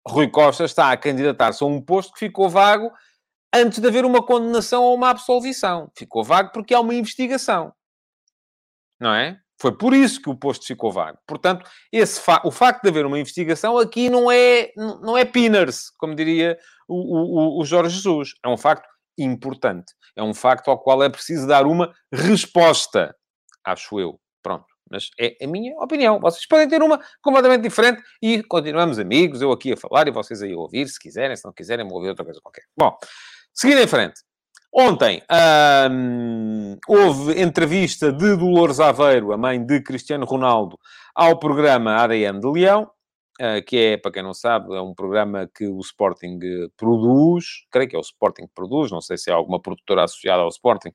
Rui 0.06 0.28
Costa 0.28 0.64
está 0.64 0.92
a 0.92 0.96
candidatar-se 0.96 1.62
a 1.62 1.66
um 1.66 1.80
posto 1.80 2.12
que 2.12 2.18
ficou 2.18 2.48
vago 2.48 2.90
antes 3.54 3.78
de 3.78 3.86
haver 3.86 4.04
uma 4.04 4.24
condenação 4.24 4.82
ou 4.82 4.94
uma 4.94 5.10
absolvição. 5.10 5.90
Ficou 5.96 6.24
vago 6.24 6.50
porque 6.52 6.74
há 6.74 6.80
uma 6.80 6.94
investigação. 6.94 7.72
Não 9.00 9.14
é? 9.14 9.38
Foi 9.60 9.76
por 9.76 9.94
isso 9.94 10.20
que 10.20 10.28
o 10.28 10.36
posto 10.36 10.66
ficou 10.66 10.92
vago. 10.92 11.18
Portanto, 11.26 11.68
esse 11.92 12.20
fa 12.20 12.42
o 12.44 12.50
facto 12.50 12.82
de 12.82 12.88
haver 12.88 13.06
uma 13.06 13.18
investigação 13.18 13.78
aqui 13.78 14.10
não 14.10 14.30
é, 14.30 14.72
não 14.76 15.16
é 15.16 15.24
pinners, 15.24 15.90
como 15.96 16.14
diria 16.14 16.58
o, 16.88 17.58
o, 17.58 17.60
o 17.60 17.64
Jorge 17.64 17.96
Jesus. 17.96 18.34
É 18.44 18.48
um 18.48 18.56
facto 18.56 18.86
importante. 19.16 19.92
É 20.16 20.22
um 20.22 20.34
facto 20.34 20.68
ao 20.68 20.78
qual 20.78 21.02
é 21.02 21.08
preciso 21.08 21.46
dar 21.46 21.66
uma 21.66 21.94
resposta, 22.12 23.14
acho 23.64 24.00
eu. 24.00 24.20
Pronto. 24.42 24.66
Mas 24.90 25.10
é 25.18 25.36
a 25.42 25.46
minha 25.46 25.74
opinião. 25.78 26.20
Vocês 26.20 26.46
podem 26.46 26.68
ter 26.68 26.82
uma 26.82 27.00
completamente 27.22 27.62
diferente 27.62 28.02
e 28.20 28.42
continuamos 28.42 28.98
amigos, 28.98 29.40
eu 29.42 29.50
aqui 29.52 29.72
a 29.72 29.76
falar 29.76 30.06
e 30.08 30.10
vocês 30.10 30.42
aí 30.42 30.52
a 30.52 30.56
ouvir, 30.56 30.88
se 30.88 30.98
quiserem, 30.98 31.36
se 31.36 31.44
não 31.44 31.52
quiserem, 31.52 31.86
vou 31.86 31.96
ouvir 31.96 32.10
outra 32.10 32.24
coisa 32.24 32.40
qualquer. 32.42 32.64
Bom, 32.76 32.96
seguindo 33.52 33.80
em 33.80 33.86
frente. 33.86 34.20
Ontem 34.76 35.22
hum, 35.88 36.76
houve 36.88 37.40
entrevista 37.40 38.12
de 38.12 38.36
Dolores 38.36 38.80
Aveiro, 38.80 39.32
a 39.32 39.36
mãe 39.36 39.64
de 39.64 39.80
Cristiano 39.80 40.26
Ronaldo, 40.26 40.76
ao 41.14 41.38
programa 41.38 41.94
ADN 41.94 42.40
de 42.40 42.46
Leão, 42.48 42.90
que 43.66 43.76
é, 43.76 43.96
para 43.96 44.12
quem 44.12 44.22
não 44.22 44.32
sabe, 44.32 44.74
é 44.76 44.80
um 44.80 44.94
programa 44.94 45.50
que 45.52 45.66
o 45.66 45.80
Sporting 45.80 46.38
produz, 46.76 47.44
creio 47.70 47.88
que 47.88 47.96
é 47.96 47.98
o 47.98 48.02
Sporting 48.02 48.46
que 48.46 48.54
produz, 48.54 48.92
não 48.92 49.00
sei 49.00 49.16
se 49.16 49.30
é 49.30 49.32
alguma 49.32 49.60
produtora 49.60 50.04
associada 50.04 50.42
ao 50.42 50.48
Sporting 50.48 50.92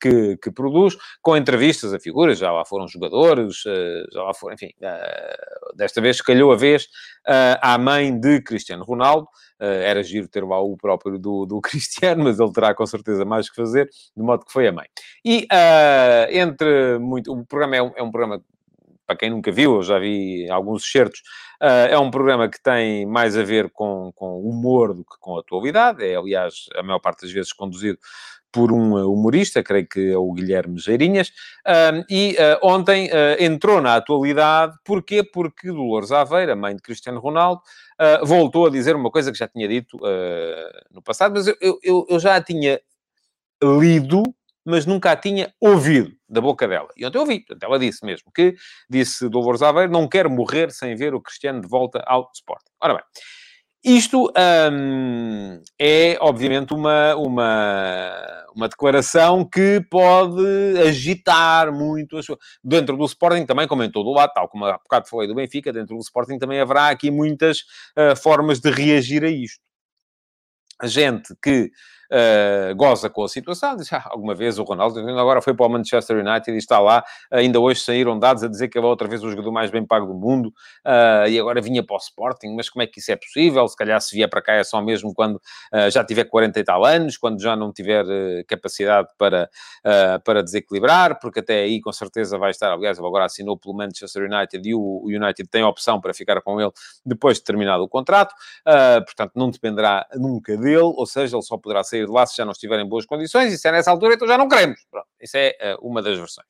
que, 0.00 0.36
que 0.38 0.50
produz, 0.50 0.96
com 1.20 1.36
entrevistas 1.36 1.92
a 1.92 2.00
figuras, 2.00 2.38
já 2.38 2.50
lá 2.50 2.64
foram 2.64 2.88
jogadores, 2.88 3.64
uh, 3.66 4.12
já 4.12 4.22
lá 4.22 4.34
foram, 4.34 4.54
enfim, 4.54 4.70
uh, 4.80 5.76
desta 5.76 6.00
vez 6.00 6.20
calhou 6.20 6.52
a 6.52 6.56
vez 6.56 6.88
à 7.60 7.78
mãe 7.78 8.18
de 8.18 8.40
Cristiano 8.42 8.84
Ronaldo, 8.84 9.28
era 9.60 10.02
giro 10.02 10.26
ter 10.26 10.42
lá 10.42 10.60
o 10.60 10.76
próprio 10.76 11.20
do, 11.20 11.46
do 11.46 11.60
Cristiano, 11.62 12.24
mas 12.24 12.40
ele 12.40 12.52
terá 12.52 12.74
com 12.74 12.84
certeza 12.84 13.24
mais 13.24 13.48
que 13.48 13.54
fazer, 13.54 13.88
de 14.16 14.22
modo 14.22 14.44
que 14.44 14.52
foi 14.52 14.66
a 14.66 14.72
mãe. 14.72 14.86
E 15.24 15.46
entre 16.30 16.98
muito. 16.98 17.32
O 17.32 17.46
programa 17.46 17.76
é 17.76 17.82
um, 17.82 17.92
é 17.94 18.02
um, 18.02 18.10
programa, 18.10 18.42
para 19.12 19.16
quem 19.16 19.30
nunca 19.30 19.52
viu, 19.52 19.76
eu 19.76 19.82
já 19.82 19.98
vi 19.98 20.48
alguns 20.50 20.84
excertos, 20.84 21.20
uh, 21.60 21.90
é 21.90 21.98
um 21.98 22.10
programa 22.10 22.48
que 22.48 22.60
tem 22.62 23.04
mais 23.04 23.36
a 23.36 23.42
ver 23.42 23.70
com, 23.70 24.10
com 24.14 24.40
humor 24.40 24.94
do 24.94 25.04
que 25.04 25.18
com 25.20 25.36
atualidade. 25.36 26.04
É, 26.04 26.16
aliás, 26.16 26.66
a 26.74 26.82
maior 26.82 26.98
parte 26.98 27.22
das 27.22 27.32
vezes 27.32 27.52
conduzido 27.52 27.98
por 28.50 28.70
um 28.70 28.98
eh, 28.98 29.04
humorista, 29.04 29.62
creio 29.62 29.88
que 29.88 30.12
é 30.12 30.18
o 30.18 30.30
Guilherme 30.30 30.78
Geirinhas, 30.78 31.32
e 32.10 32.36
uh, 32.38 32.58
ontem 32.62 33.06
uh, 33.06 33.42
entrou 33.42 33.80
na 33.80 33.96
atualidade, 33.96 34.76
porquê? 34.84 35.22
Porque 35.22 35.68
Dolores 35.68 36.12
Aveira, 36.12 36.54
mãe 36.54 36.76
de 36.76 36.82
Cristiano 36.82 37.18
Ronaldo, 37.18 37.62
uh, 37.98 38.26
voltou 38.26 38.66
a 38.66 38.70
dizer 38.70 38.94
uma 38.94 39.10
coisa 39.10 39.32
que 39.32 39.38
já 39.38 39.48
tinha 39.48 39.66
dito 39.66 39.98
no 40.90 41.00
passado, 41.00 41.32
mas 41.34 41.46
eu, 41.46 41.56
eu, 41.82 42.06
eu, 42.10 42.20
já 42.20 42.36
a 42.36 42.42
tinha 42.42 42.78
lido, 43.62 44.22
mas 44.64 44.86
nunca 44.86 45.12
a 45.12 45.16
tinha 45.16 45.52
ouvido 45.60 46.12
da 46.28 46.40
boca 46.40 46.66
dela. 46.66 46.88
E 46.96 47.04
ontem 47.04 47.18
ouvi, 47.18 47.40
portanto, 47.40 47.62
ela 47.62 47.78
disse 47.78 48.04
mesmo 48.04 48.30
que, 48.34 48.54
disse 48.88 49.28
Dolores 49.28 49.62
Aveira, 49.62 49.90
não 49.90 50.08
quero 50.08 50.30
morrer 50.30 50.70
sem 50.70 50.94
ver 50.94 51.14
o 51.14 51.20
Cristiano 51.20 51.60
de 51.60 51.68
volta 51.68 52.02
ao 52.06 52.30
Sporting. 52.32 52.70
Ora 52.80 52.94
bem, 52.94 53.02
isto 53.84 54.32
hum, 54.72 55.60
é, 55.76 56.16
obviamente, 56.20 56.72
uma, 56.72 57.16
uma, 57.16 58.44
uma 58.54 58.68
declaração 58.68 59.44
que 59.44 59.84
pode 59.90 60.78
agitar 60.86 61.72
muito 61.72 62.20
Dentro 62.62 62.96
do 62.96 63.04
Sporting 63.04 63.44
também, 63.44 63.66
como 63.66 63.82
em 63.82 63.90
todo 63.90 64.08
o 64.08 64.12
lado, 64.12 64.32
tal 64.32 64.48
como 64.48 64.66
há 64.66 64.78
bocado 64.78 65.08
falei 65.08 65.26
do 65.26 65.34
Benfica, 65.34 65.72
dentro 65.72 65.96
do 65.96 66.00
Sporting 66.00 66.38
também 66.38 66.60
haverá 66.60 66.90
aqui 66.90 67.10
muitas 67.10 67.58
uh, 67.98 68.14
formas 68.16 68.60
de 68.60 68.70
reagir 68.70 69.24
a 69.24 69.30
isto. 69.30 69.60
A 70.80 70.86
gente 70.86 71.34
que 71.42 71.70
uh, 72.12 72.74
goza 72.76 73.08
com 73.08 73.24
a 73.24 73.28
situação, 73.28 73.76
diz, 73.76 73.92
ah, 73.92 74.06
alguma 74.10 74.34
vez 74.34 74.58
o 74.58 74.64
Ronaldo 74.64 75.00
agora 75.18 75.40
foi 75.40 75.54
para 75.54 75.66
o 75.66 75.68
Manchester 75.68 76.18
United 76.18 76.52
e 76.52 76.58
está 76.58 76.78
lá, 76.78 77.02
ainda 77.30 77.58
hoje 77.58 77.80
saíram 77.80 78.18
dados 78.18 78.42
a 78.42 78.48
dizer 78.48 78.68
que 78.68 78.78
ele 78.78 78.86
é 78.86 78.88
outra 78.88 79.08
vez 79.08 79.24
o 79.24 79.30
jogador 79.30 79.50
mais 79.50 79.70
bem 79.70 79.84
pago 79.84 80.06
do 80.06 80.14
mundo, 80.14 80.48
uh, 80.86 81.26
e 81.28 81.38
agora 81.38 81.60
vinha 81.60 81.82
para 81.84 81.96
o 81.96 81.98
Sporting, 81.98 82.54
mas 82.54 82.68
como 82.68 82.82
é 82.82 82.86
que 82.86 83.00
isso 83.00 83.10
é 83.10 83.16
possível? 83.16 83.66
Se 83.66 83.76
calhar 83.76 84.00
se 84.00 84.14
vier 84.14 84.28
para 84.28 84.42
cá 84.42 84.52
é 84.54 84.64
só 84.64 84.80
mesmo 84.82 85.14
quando 85.14 85.36
uh, 85.36 85.90
já 85.90 86.04
tiver 86.04 86.24
40 86.24 86.60
e 86.60 86.64
tal 86.64 86.84
anos, 86.84 87.16
quando 87.16 87.40
já 87.40 87.56
não 87.56 87.72
tiver 87.72 88.04
capacidade 88.46 89.08
para, 89.16 89.48
para 90.24 90.42
desequilibrar, 90.42 91.18
porque 91.18 91.40
até 91.40 91.60
aí 91.60 91.80
com 91.80 91.92
certeza 91.92 92.36
vai 92.36 92.50
estar, 92.50 92.72
aliás, 92.72 92.98
ele 92.98 93.06
agora 93.06 93.24
assinou 93.24 93.56
pelo 93.56 93.74
Manchester 93.74 94.28
United 94.30 94.68
e 94.68 94.74
o 94.74 95.04
United 95.06 95.48
tem 95.48 95.62
a 95.62 95.68
opção 95.68 96.00
para 96.00 96.12
ficar 96.12 96.40
com 96.42 96.60
ele 96.60 96.70
depois 97.04 97.38
de 97.38 97.44
terminado 97.44 97.82
o 97.82 97.88
contrato, 97.88 98.34
portanto 99.04 99.32
não 99.34 99.50
dependerá 99.50 100.06
nunca 100.14 100.56
dele, 100.56 100.80
ou 100.82 101.06
seja, 101.06 101.36
ele 101.36 101.42
só 101.42 101.56
poderá 101.56 101.82
sair 101.82 102.01
de 102.06 102.12
lá 102.12 102.26
se 102.26 102.36
já 102.36 102.44
não 102.44 102.52
estiver 102.52 102.78
em 102.80 102.88
boas 102.88 103.06
condições, 103.06 103.60
se 103.60 103.68
é 103.68 103.72
nessa 103.72 103.90
altura, 103.90 104.14
então 104.14 104.26
já 104.26 104.38
não 104.38 104.48
queremos. 104.48 104.80
Pronto, 104.90 105.08
isso 105.20 105.36
é 105.36 105.76
uh, 105.80 105.86
uma 105.86 106.02
das 106.02 106.18
versões. 106.18 106.48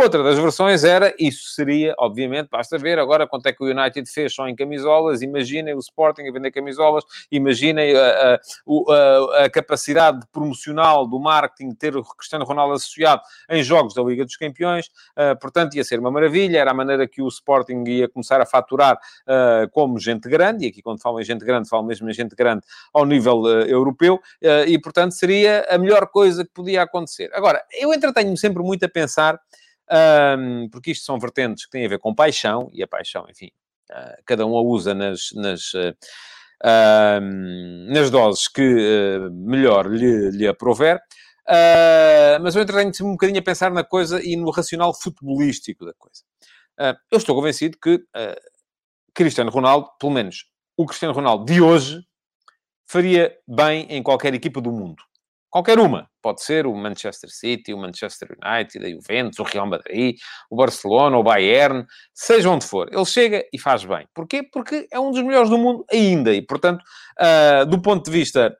Outra 0.00 0.22
das 0.22 0.38
versões 0.38 0.84
era, 0.84 1.12
isso 1.18 1.48
seria, 1.54 1.92
obviamente, 1.98 2.46
basta 2.48 2.78
ver 2.78 3.00
agora 3.00 3.26
quanto 3.26 3.46
é 3.46 3.52
que 3.52 3.64
o 3.64 3.66
United 3.66 4.08
fez 4.08 4.32
só 4.32 4.46
em 4.46 4.54
camisolas, 4.54 5.22
imaginem 5.22 5.74
o 5.74 5.80
Sporting 5.80 6.22
a 6.28 6.30
vender 6.30 6.52
camisolas, 6.52 7.02
imaginem 7.32 7.96
a, 7.96 8.00
a, 8.06 8.34
a, 8.36 9.44
a 9.46 9.50
capacidade 9.50 10.24
promocional 10.30 11.04
do 11.04 11.18
marketing, 11.18 11.74
ter 11.74 11.96
o 11.96 12.04
Cristiano 12.04 12.44
Ronaldo 12.44 12.74
associado 12.74 13.22
em 13.50 13.60
jogos 13.60 13.92
da 13.92 14.00
Liga 14.00 14.24
dos 14.24 14.36
Campeões, 14.36 14.86
uh, 14.86 15.36
portanto 15.40 15.74
ia 15.74 15.82
ser 15.82 15.98
uma 15.98 16.12
maravilha, 16.12 16.58
era 16.58 16.70
a 16.70 16.74
maneira 16.74 17.08
que 17.08 17.20
o 17.20 17.26
Sporting 17.26 17.82
ia 17.88 18.08
começar 18.08 18.40
a 18.40 18.46
faturar 18.46 18.94
uh, 18.94 19.68
como 19.72 19.98
gente 19.98 20.28
grande, 20.28 20.64
e 20.64 20.68
aqui 20.68 20.80
quando 20.80 21.02
falo 21.02 21.20
em 21.20 21.24
gente 21.24 21.44
grande, 21.44 21.68
falo 21.68 21.82
mesmo 21.82 22.08
em 22.08 22.12
gente 22.12 22.36
grande 22.36 22.64
ao 22.94 23.04
nível 23.04 23.40
uh, 23.40 23.62
europeu, 23.62 24.20
e 24.64 24.78
portanto 24.78 25.10
seria 25.10 25.66
a 25.68 25.76
melhor 25.76 26.06
coisa 26.06 26.44
que 26.44 26.52
podia 26.52 26.82
acontecer. 26.82 27.32
Agora, 27.34 27.60
eu 27.72 27.92
entretenho-me 27.92 28.38
sempre 28.38 28.62
muito 28.62 28.84
a 28.84 28.88
pensar 28.88 29.40
um, 29.90 30.68
porque 30.70 30.90
isto 30.90 31.04
são 31.04 31.18
vertentes 31.18 31.64
que 31.64 31.70
têm 31.70 31.86
a 31.86 31.88
ver 31.88 31.98
com 31.98 32.14
paixão, 32.14 32.70
e 32.72 32.82
a 32.82 32.86
paixão, 32.86 33.26
enfim, 33.28 33.50
uh, 33.90 34.22
cada 34.24 34.46
um 34.46 34.56
a 34.56 34.62
usa 34.62 34.94
nas, 34.94 35.30
nas, 35.34 35.72
uh, 35.74 35.94
nas 37.88 38.10
doses 38.10 38.48
que 38.48 38.62
ah, 38.62 39.30
melhor 39.30 39.86
lhe, 39.86 40.30
lhe 40.30 40.48
aprover. 40.48 41.00
mas 42.42 42.56
eu 42.56 42.62
entretenho-me 42.62 43.10
um 43.10 43.12
bocadinho 43.12 43.38
a 43.38 43.42
pensar 43.42 43.70
na 43.70 43.84
coisa 43.84 44.20
e 44.22 44.36
no 44.36 44.50
racional 44.50 44.92
futebolístico 44.92 45.86
da 45.86 45.92
coisa. 45.94 46.22
eu 47.10 47.18
estou 47.18 47.36
convencido 47.36 47.78
que 47.80 48.04
Cristiano 49.14 49.50
Ronaldo, 49.50 49.88
pelo 50.00 50.12
menos 50.12 50.46
o 50.76 50.84
Cristiano 50.84 51.14
Ronaldo 51.14 51.44
de 51.44 51.60
hoje, 51.60 52.02
faria 52.86 53.36
bem 53.46 53.86
em 53.88 54.02
qualquer 54.02 54.34
equipa 54.34 54.60
do 54.60 54.72
mundo. 54.72 55.02
Qualquer 55.50 55.78
uma. 55.78 56.08
Pode 56.22 56.42
ser 56.42 56.66
o 56.66 56.74
Manchester 56.74 57.30
City, 57.30 57.72
o 57.72 57.78
Manchester 57.78 58.36
United, 58.44 58.84
a 58.84 58.90
Juventus, 58.90 59.38
o 59.38 59.42
Real 59.44 59.66
Madrid, 59.66 60.16
o 60.50 60.56
Barcelona, 60.56 61.16
o 61.16 61.22
Bayern, 61.22 61.86
seja 62.12 62.50
onde 62.50 62.66
for. 62.66 62.88
Ele 62.92 63.04
chega 63.06 63.44
e 63.52 63.58
faz 63.58 63.84
bem. 63.84 64.06
Porquê? 64.14 64.42
Porque 64.42 64.86
é 64.92 65.00
um 65.00 65.10
dos 65.10 65.22
melhores 65.22 65.48
do 65.48 65.56
mundo 65.56 65.86
ainda. 65.90 66.34
E, 66.34 66.42
portanto, 66.42 66.82
uh, 67.18 67.64
do 67.64 67.80
ponto 67.80 68.04
de 68.04 68.10
vista 68.10 68.54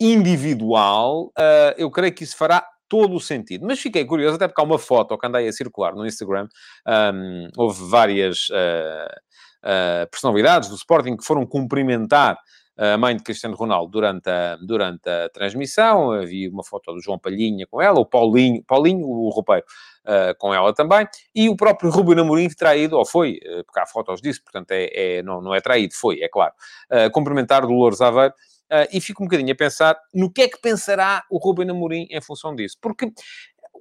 individual, 0.00 1.26
uh, 1.38 1.74
eu 1.76 1.90
creio 1.90 2.14
que 2.14 2.24
isso 2.24 2.36
fará 2.36 2.66
todo 2.88 3.16
o 3.16 3.20
sentido. 3.20 3.66
Mas 3.66 3.80
fiquei 3.80 4.04
curioso, 4.04 4.36
até 4.36 4.48
porque 4.48 4.60
há 4.60 4.64
uma 4.64 4.78
foto 4.78 5.18
que 5.18 5.26
andei 5.26 5.46
a 5.46 5.52
circular 5.52 5.94
no 5.94 6.06
Instagram. 6.06 6.48
Um, 6.86 7.48
houve 7.56 7.88
várias 7.88 8.48
uh, 8.50 10.08
personalidades 10.10 10.68
do 10.68 10.76
Sporting 10.76 11.16
que 11.16 11.24
foram 11.24 11.46
cumprimentar 11.46 12.38
a 12.76 12.98
mãe 12.98 13.16
de 13.16 13.22
Cristiano 13.22 13.54
Ronaldo 13.56 13.90
durante 13.90 14.28
a, 14.28 14.56
durante 14.56 15.08
a 15.08 15.28
transmissão. 15.28 16.12
Havia 16.12 16.50
uma 16.50 16.64
foto 16.64 16.92
do 16.92 17.00
João 17.00 17.18
Palhinha 17.18 17.66
com 17.66 17.80
ela, 17.80 18.00
o 18.00 18.06
Paulinho, 18.06 18.62
Paulinho 18.64 19.06
o 19.06 19.28
roupeiro, 19.30 19.64
uh, 20.04 20.36
com 20.38 20.52
ela 20.52 20.74
também. 20.74 21.06
E 21.34 21.48
o 21.48 21.56
próprio 21.56 21.90
Rubio 21.90 22.14
Namorim 22.14 22.48
traído, 22.48 22.96
ou 22.96 23.06
foi, 23.06 23.38
uh, 23.44 23.64
porque 23.64 23.80
há 23.80 23.86
fotos 23.86 24.20
disso, 24.20 24.42
portanto 24.42 24.72
é, 24.72 25.18
é, 25.18 25.22
não, 25.22 25.40
não 25.40 25.54
é 25.54 25.60
traído, 25.60 25.94
foi, 25.94 26.20
é 26.20 26.28
claro. 26.28 26.52
Uh, 26.90 27.10
cumprimentar 27.10 27.62
Dolores 27.62 28.00
Aveiro. 28.00 28.34
Uh, 28.64 28.88
e 28.92 29.00
fico 29.00 29.22
um 29.22 29.26
bocadinho 29.26 29.52
a 29.52 29.54
pensar 29.54 29.96
no 30.12 30.32
que 30.32 30.40
é 30.40 30.48
que 30.48 30.58
pensará 30.58 31.22
o 31.30 31.38
Rubem 31.38 31.68
Amorim 31.70 32.08
em 32.10 32.20
função 32.20 32.54
disso. 32.54 32.78
Porque 32.80 33.12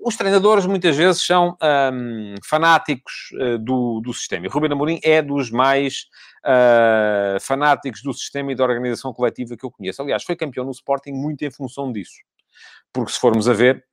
os 0.06 0.16
treinadores 0.16 0.66
muitas 0.66 0.96
vezes 0.96 1.26
são 1.26 1.58
um, 1.94 2.36
fanáticos 2.44 3.30
uh, 3.34 3.58
do, 3.58 4.02
do 4.02 4.14
sistema. 4.14 4.46
E 4.46 4.50
Ruben 4.50 4.72
Amorim 4.72 5.00
é 5.04 5.22
dos 5.22 5.50
mais 5.50 6.06
uh, 6.46 7.40
fanáticos 7.40 8.02
do 8.02 8.14
sistema 8.14 8.52
e 8.52 8.56
da 8.56 8.64
organização 8.64 9.14
coletiva 9.14 9.56
que 9.56 9.66
eu 9.66 9.72
conheço. 9.72 10.02
Aliás, 10.02 10.24
foi 10.24 10.36
campeão 10.36 10.66
no 10.66 10.72
Sporting 10.72 11.12
muito 11.12 11.44
em 11.44 11.52
função 11.52 11.92
disso. 11.92 12.16
Porque 12.92 13.12
se 13.12 13.20
formos 13.20 13.48
a 13.48 13.54
ver, 13.54 13.84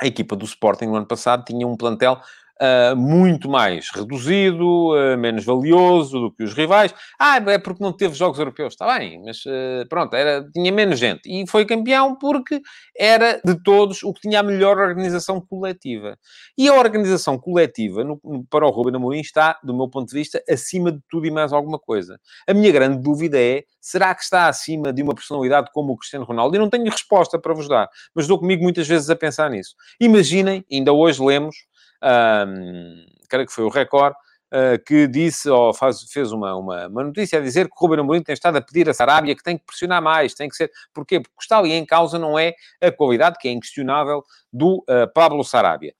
a 0.00 0.06
equipa 0.06 0.36
do 0.36 0.44
Sporting 0.44 0.86
no 0.86 0.96
ano 0.96 1.06
passado 1.06 1.44
tinha 1.44 1.66
um 1.66 1.76
plantel 1.76 2.20
uh, 2.60 2.96
muito 2.96 3.48
mais 3.48 3.88
reduzido, 3.90 4.92
uh, 4.92 5.16
menos 5.16 5.44
valioso 5.44 6.20
do 6.20 6.32
que 6.32 6.42
os 6.42 6.52
rivais. 6.52 6.94
Ah, 7.18 7.36
é 7.36 7.58
porque 7.58 7.82
não 7.82 7.92
teve 7.92 8.14
jogos 8.14 8.38
europeus. 8.38 8.74
Está 8.74 8.98
bem, 8.98 9.22
mas 9.24 9.44
uh, 9.46 9.88
pronto, 9.88 10.14
era, 10.14 10.48
tinha 10.52 10.72
menos 10.72 10.98
gente. 10.98 11.22
E 11.26 11.46
foi 11.48 11.64
campeão 11.64 12.16
porque 12.16 12.60
era, 12.96 13.40
de 13.44 13.62
todos, 13.62 14.02
o 14.02 14.12
que 14.12 14.22
tinha 14.22 14.40
a 14.40 14.42
melhor 14.42 14.78
organização 14.78 15.40
coletiva. 15.40 16.18
E 16.56 16.68
a 16.68 16.74
organização 16.74 17.38
coletiva, 17.38 18.04
no, 18.04 18.20
no, 18.24 18.44
para 18.44 18.66
o 18.66 18.70
Ruben 18.70 18.96
Amorim, 18.96 19.20
está, 19.20 19.58
do 19.62 19.74
meu 19.74 19.88
ponto 19.88 20.08
de 20.08 20.14
vista, 20.14 20.42
acima 20.48 20.92
de 20.92 21.00
tudo 21.08 21.26
e 21.26 21.30
mais 21.30 21.52
alguma 21.52 21.78
coisa. 21.78 22.18
A 22.46 22.54
minha 22.54 22.72
grande 22.72 23.02
dúvida 23.02 23.38
é, 23.38 23.64
será 23.80 24.14
que 24.14 24.22
está 24.22 24.48
acima 24.48 24.92
de 24.92 25.02
uma 25.02 25.14
personalidade 25.14 25.70
como 25.72 25.92
o 25.92 25.96
Cristiano 25.96 26.24
Ronaldo? 26.24 26.56
E 26.56 26.58
não 26.58 26.68
tenho 26.68 26.90
resposta 26.90 27.38
para 27.38 27.54
vos 27.54 27.68
dar, 27.68 27.88
mas 28.14 28.26
dou 28.26 28.38
comigo 28.38 28.62
muitas 28.62 28.86
vezes 28.86 29.08
a 29.08 29.16
pensar 29.16 29.50
nisso. 29.50 29.74
Imaginem, 30.00 30.64
ainda 30.70 30.92
hoje 30.92 31.22
lemos, 31.22 31.56
um, 32.02 33.06
creio 33.28 33.46
que 33.46 33.52
foi 33.52 33.64
o 33.64 33.68
Record, 33.68 34.14
uh, 34.52 34.82
que 34.84 35.06
disse, 35.06 35.48
ou 35.48 35.72
faz, 35.74 36.02
fez 36.10 36.32
uma, 36.32 36.54
uma, 36.56 36.86
uma, 36.86 37.04
notícia 37.04 37.38
a 37.38 37.42
dizer 37.42 37.66
que 37.66 37.74
o 37.76 37.80
Ruben 37.80 38.00
Amorim 38.00 38.22
tem 38.22 38.32
estado 38.32 38.56
a 38.56 38.60
pedir 38.60 38.88
a 38.88 38.94
Sarabia 38.94 39.34
que 39.34 39.42
tem 39.42 39.56
que 39.56 39.64
pressionar 39.64 40.02
mais, 40.02 40.34
tem 40.34 40.48
que 40.48 40.56
ser... 40.56 40.70
Porquê? 40.92 41.20
Porque 41.20 41.36
está 41.40 41.58
ali 41.58 41.72
em 41.72 41.84
causa 41.84 42.18
não 42.18 42.38
é 42.38 42.54
a 42.80 42.90
qualidade, 42.90 43.38
que 43.38 43.48
é 43.48 43.52
inquestionável, 43.52 44.22
do 44.52 44.78
uh, 44.88 45.12
Pablo 45.14 45.44
Sarabia. 45.44 45.94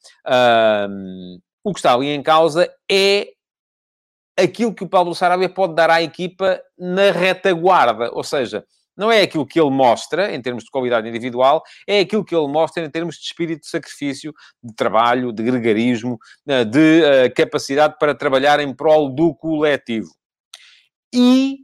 Um, 0.88 1.40
o 1.64 1.72
que 1.72 1.80
está 1.80 1.94
ali 1.94 2.08
em 2.08 2.22
causa 2.22 2.72
é 2.90 3.28
aquilo 4.38 4.74
que 4.74 4.84
o 4.84 4.88
Pablo 4.88 5.14
Sarabia 5.14 5.48
pode 5.48 5.74
dar 5.74 5.90
à 5.90 6.00
equipa 6.00 6.62
na 6.78 7.10
retaguarda, 7.10 8.10
ou 8.12 8.22
seja, 8.22 8.64
não 8.98 9.12
é 9.12 9.22
aquilo 9.22 9.46
que 9.46 9.60
ele 9.60 9.70
mostra 9.70 10.34
em 10.34 10.42
termos 10.42 10.64
de 10.64 10.70
qualidade 10.70 11.08
individual, 11.08 11.62
é 11.86 12.00
aquilo 12.00 12.24
que 12.24 12.34
ele 12.34 12.48
mostra 12.48 12.84
em 12.84 12.90
termos 12.90 13.14
de 13.14 13.22
espírito 13.22 13.60
de 13.60 13.68
sacrifício, 13.68 14.34
de 14.62 14.74
trabalho, 14.74 15.32
de 15.32 15.42
gregarismo, 15.44 16.18
eh, 16.48 16.64
de 16.64 17.02
uh, 17.02 17.34
capacidade 17.34 17.94
para 17.98 18.14
trabalhar 18.14 18.58
em 18.58 18.74
prol 18.74 19.08
do 19.14 19.32
coletivo. 19.34 20.10
E 21.14 21.58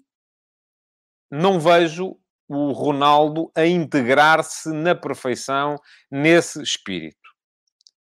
não 1.29 1.59
vejo 1.59 2.17
o 2.49 2.71
Ronaldo 2.71 3.51
a 3.57 3.67
integrar-se 3.67 4.71
na 4.71 4.95
perfeição 4.95 5.77
nesse 6.09 6.63
espírito. 6.63 7.17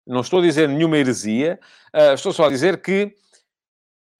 Não 0.07 0.21
estou 0.21 0.39
a 0.39 0.41
dizer 0.41 0.67
nenhuma 0.67 0.97
heresia, 0.97 1.59
uh, 1.95 2.13
estou 2.15 2.33
só 2.33 2.45
a 2.45 2.49
dizer 2.49 2.81
que 2.81 3.13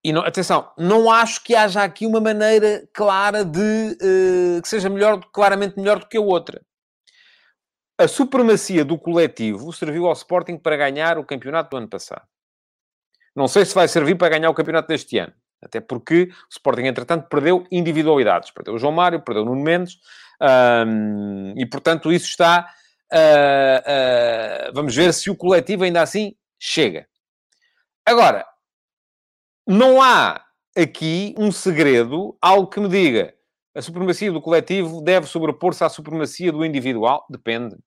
e 0.04 0.14
não, 0.14 0.22
atenção, 0.22 0.72
não 0.78 1.12
acho 1.12 1.44
que 1.44 1.56
haja 1.56 1.84
aqui 1.84 2.06
uma 2.06 2.22
maneira 2.22 2.88
clara 2.94 3.44
de 3.44 3.60
uh, 3.60 4.62
que 4.62 4.68
seja 4.68 4.90
melhor, 4.90 5.20
claramente 5.34 5.78
melhor 5.78 6.00
do 6.00 6.08
que 6.08 6.18
a 6.18 6.22
outra. 6.22 6.62
A 7.98 8.08
supremacia 8.08 8.86
do 8.86 8.98
coletivo 8.98 9.74
serviu 9.74 10.08
ao 10.08 10.14
Sporting 10.14 10.58
para 10.58 10.78
ganhar 10.78 11.18
o 11.18 11.26
campeonato 11.26 11.72
do 11.72 11.78
ano 11.78 11.90
passado. 11.90 12.26
Não 13.36 13.46
sei 13.48 13.66
se 13.66 13.76
vai 13.76 13.90
servir 13.90 14.16
para 14.16 14.30
ganhar 14.30 14.50
o 14.50 14.54
campeonato 14.54 14.88
deste 14.88 15.18
ano. 15.18 15.34
Até 15.62 15.82
porque 15.82 16.30
o 16.32 16.50
Sporting, 16.50 16.84
entretanto, 16.84 17.28
perdeu 17.28 17.68
individualidades. 17.70 18.52
Perdeu 18.52 18.76
o 18.76 18.78
João 18.78 18.94
Mário, 18.94 19.22
perdeu 19.22 19.44
o 19.44 19.46
Nuno 19.46 19.62
Mendes. 19.62 19.98
Um, 20.42 21.54
e, 21.58 21.66
portanto, 21.66 22.10
isso 22.10 22.28
está... 22.28 22.70
Uh, 23.12 24.70
uh, 24.70 24.74
vamos 24.74 24.96
ver 24.96 25.14
se 25.14 25.30
o 25.30 25.36
coletivo 25.36 25.84
ainda 25.84 26.02
assim 26.02 26.36
chega. 26.58 27.06
Agora, 28.06 28.46
não 29.70 30.02
há 30.02 30.44
aqui 30.76 31.36
um 31.38 31.52
segredo, 31.52 32.38
algo 32.42 32.68
que 32.68 32.80
me 32.80 32.90
diga 32.90 33.34
a 33.76 33.82
supremacia 33.82 34.32
do 34.32 34.42
coletivo 34.42 35.02
deve 35.02 35.28
sobrepor-se 35.28 35.84
à 35.84 35.90
supremacia 35.90 36.52
do 36.52 36.66
individual? 36.66 37.26
Depende. 37.30 37.78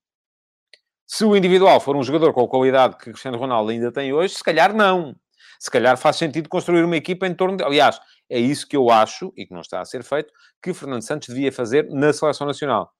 Se 1.06 1.24
o 1.24 1.36
individual 1.36 1.80
for 1.80 1.96
um 1.96 2.02
jogador 2.02 2.32
com 2.32 2.42
a 2.42 2.48
qualidade 2.48 2.96
que 2.96 3.04
Cristiano 3.04 3.36
Ronaldo 3.36 3.70
ainda 3.70 3.92
tem 3.92 4.12
hoje, 4.12 4.34
se 4.34 4.44
calhar 4.44 4.74
não. 4.74 5.14
Se 5.58 5.70
calhar 5.70 5.96
faz 5.98 6.16
sentido 6.16 6.48
construir 6.48 6.84
uma 6.84 6.96
equipa 6.96 7.26
em 7.26 7.34
torno 7.34 7.56
de. 7.56 7.64
Aliás, 7.64 8.00
é 8.30 8.38
isso 8.38 8.66
que 8.66 8.76
eu 8.76 8.90
acho, 8.90 9.32
e 9.36 9.44
que 9.44 9.52
não 9.52 9.60
está 9.60 9.80
a 9.80 9.84
ser 9.84 10.02
feito, 10.02 10.32
que 10.62 10.72
Fernando 10.72 11.02
Santos 11.02 11.28
devia 11.28 11.52
fazer 11.52 11.88
na 11.90 12.12
seleção 12.12 12.46
nacional. 12.46 12.90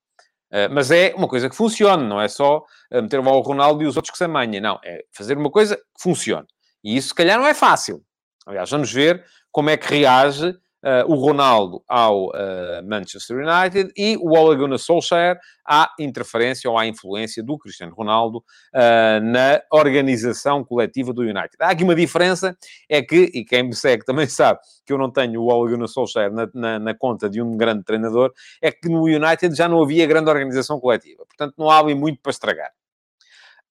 Uh, 0.53 0.69
mas 0.71 0.91
é 0.91 1.15
uma 1.17 1.27
coisa 1.27 1.49
que 1.49 1.57
funcione, 1.57 2.07
não 2.07 2.21
é 2.21 2.29
só 2.29 2.59
uh, 2.59 3.03
meter 3.03 3.21
o 3.21 3.41
Ronaldo 3.41 3.83
e 3.83 3.87
os 3.87 3.97
outros 3.97 4.11
que 4.11 4.19
se 4.19 4.25
amanhã. 4.25 4.61
Não, 4.61 4.79
é 4.85 5.05
fazer 5.13 5.39
uma 5.39 5.51
coisa 5.51 5.77
que 5.77 6.03
funcione. 6.03 6.47
E 6.85 6.97
isso, 6.97 7.09
se 7.09 7.15
calhar, 7.15 7.39
não 7.39 7.47
é 7.47 7.55
fácil. 7.55 8.05
Aliás, 8.47 8.71
vamos 8.71 8.93
ver 8.93 9.25
como 9.51 9.71
é 9.71 9.77
que 9.77 9.87
reage 9.87 10.57
uh, 10.83 11.11
o 11.11 11.15
Ronaldo 11.15 11.83
ao 11.89 12.29
uh, 12.29 12.83
Manchester 12.85 13.37
United 13.39 13.93
e 13.97 14.17
o 14.17 14.37
Ole 14.37 14.57
Gunnar 14.57 14.79
Solskjaer 14.79 15.39
à 15.67 15.93
interferência 15.99 16.69
ou 16.69 16.77
à 16.77 16.87
influência 16.87 17.43
do 17.43 17.57
Cristiano 17.57 17.95
Ronaldo 17.95 18.39
uh, 18.39 19.21
na 19.23 19.61
organização 19.71 20.65
coletiva 20.65 21.13
do 21.13 21.23
United. 21.23 21.57
Há 21.61 21.71
aqui 21.71 21.85
uma 21.85 21.95
diferença, 21.95 22.57
é 22.89 23.01
que, 23.01 23.31
e 23.33 23.45
quem 23.45 23.63
me 23.63 23.75
segue 23.75 24.05
também 24.05 24.27
sabe 24.29 24.59
que 24.85 24.93
eu 24.93 24.99
não 24.99 25.11
tenho 25.11 25.41
o 25.41 25.47
Ole 25.47 25.73
Gunnar 25.73 25.89
Solskjaer 25.89 26.33
na, 26.33 26.49
na, 26.53 26.79
na 26.79 26.95
conta 26.95 27.31
de 27.31 27.41
um 27.41 27.57
grande 27.57 27.85
treinador, 27.85 28.33
é 28.61 28.71
que 28.73 28.89
no 28.89 29.05
United 29.05 29.55
já 29.55 29.69
não 29.69 29.83
havia 29.83 30.07
grande 30.07 30.31
organização 30.31 30.81
coletiva. 30.81 31.25
Portanto, 31.27 31.55
não 31.57 31.71
há 31.71 31.79
ali 31.79 31.95
muito 31.95 32.21
para 32.21 32.31
estragar. 32.31 32.71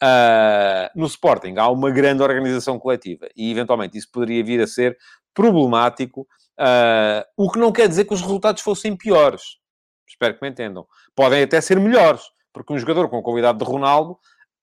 Uh, 0.04 0.90
no 0.96 1.06
Sporting 1.06 1.58
há 1.58 1.70
uma 1.70 1.92
grande 1.92 2.24
organização 2.24 2.80
coletiva 2.80 3.28
e, 3.36 3.52
eventualmente, 3.52 3.98
isso 4.00 4.10
poderia 4.12 4.44
vir 4.44 4.60
a 4.60 4.66
ser 4.66 4.98
problemático, 5.32 6.22
uh, 6.60 7.24
o 7.38 7.52
que 7.52 7.60
não 7.60 7.72
quer 7.72 7.88
dizer 7.88 8.06
que 8.06 8.14
os 8.14 8.22
resultados 8.22 8.64
fossem 8.64 8.98
piores. 8.98 9.60
Espero 10.08 10.34
que 10.34 10.42
me 10.42 10.50
entendam. 10.50 10.88
Podem 11.16 11.44
até 11.44 11.62
ser 11.62 11.80
melhores, 11.80 12.24
porque 12.52 12.74
um 12.74 12.80
jogador 12.80 13.10
com 13.10 13.20
a 13.20 13.24
qualidade 13.24 13.60
de 13.60 13.64
Ronaldo, 13.64 14.18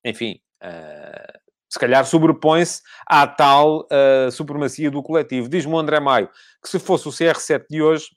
enfim, 0.04 0.40
uh, 0.62 1.38
se 1.70 1.78
calhar 1.78 2.04
sobrepõe-se 2.04 2.82
à 3.06 3.26
tal 3.26 3.86
supremacia 4.32 4.90
do 4.90 5.02
coletivo. 5.02 5.50
Diz-me 5.50 5.74
o 5.74 5.78
André 5.78 6.00
Maio 6.00 6.30
que 6.62 6.68
se 6.68 6.78
fosse 6.78 7.06
o 7.06 7.12
CR7 7.12 7.66
de 7.68 7.82
hoje, 7.82 8.08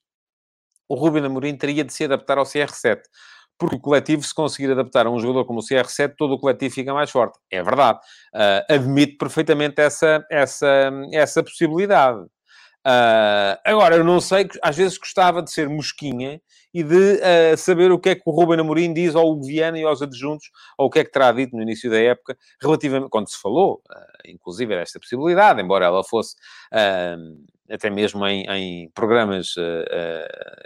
o 0.88 0.96
Ruben 0.96 1.26
Amorim 1.26 1.56
teria 1.58 1.84
de 1.84 1.94
se 1.94 2.06
adaptar 2.06 2.38
ao 2.38 2.46
CR7 2.46 3.02
porque 3.62 3.76
o 3.76 3.80
coletivo, 3.80 4.24
se 4.24 4.34
conseguir 4.34 4.71
adaptar 4.71 5.06
a 5.06 5.12
um 5.12 5.19
jogador 5.19 5.45
como 5.45 5.60
o 5.60 5.62
CR7, 5.62 6.15
todo 6.17 6.34
o 6.34 6.39
coletivo 6.39 6.74
fica 6.74 6.91
mais 6.95 7.12
forte. 7.12 7.38
É 7.52 7.62
verdade. 7.62 8.00
Uh, 8.34 8.74
admito 8.74 9.19
perfeitamente 9.19 9.80
essa, 9.80 10.26
essa, 10.32 10.91
essa 11.13 11.43
possibilidade. 11.43 12.21
Uh, 12.21 13.54
agora, 13.63 13.97
eu 13.97 14.04
não 14.04 14.19
sei, 14.19 14.50
às 14.63 14.76
vezes 14.76 14.97
gostava 14.97 15.43
de 15.43 15.52
ser 15.52 15.69
mosquinha 15.69 16.41
e 16.74 16.82
de 16.82 16.95
uh, 16.95 17.56
saber 17.56 17.91
o 17.91 18.00
que 18.00 18.10
é 18.10 18.15
que 18.15 18.24
o 18.26 18.32
Ruben 18.32 18.60
Amorim 18.60 18.91
diz 18.91 19.15
ao 19.15 19.39
Viana 19.39 19.78
e 19.78 19.84
aos 19.84 20.02
adjuntos, 20.02 20.50
ou 20.76 20.88
o 20.88 20.89
que 20.89 20.97
é 20.97 21.04
que 21.04 21.12
terá 21.12 21.32
dito 21.32 21.56
no 21.56 21.62
início 21.62 21.88
da 21.88 22.00
época, 22.00 22.36
relativamente, 22.60 23.12
quando 23.12 23.30
se 23.30 23.39
falou, 23.39 23.76
uh, 23.76 24.28
inclusive, 24.28 24.76
desta 24.76 25.00
possibilidade, 25.00 25.62
embora 25.62 25.86
ela 25.86 26.04
fosse 26.04 26.36
até 27.72 27.90
mesmo 27.90 28.26
em, 28.28 28.44
em 28.50 28.90
programas 28.92 29.56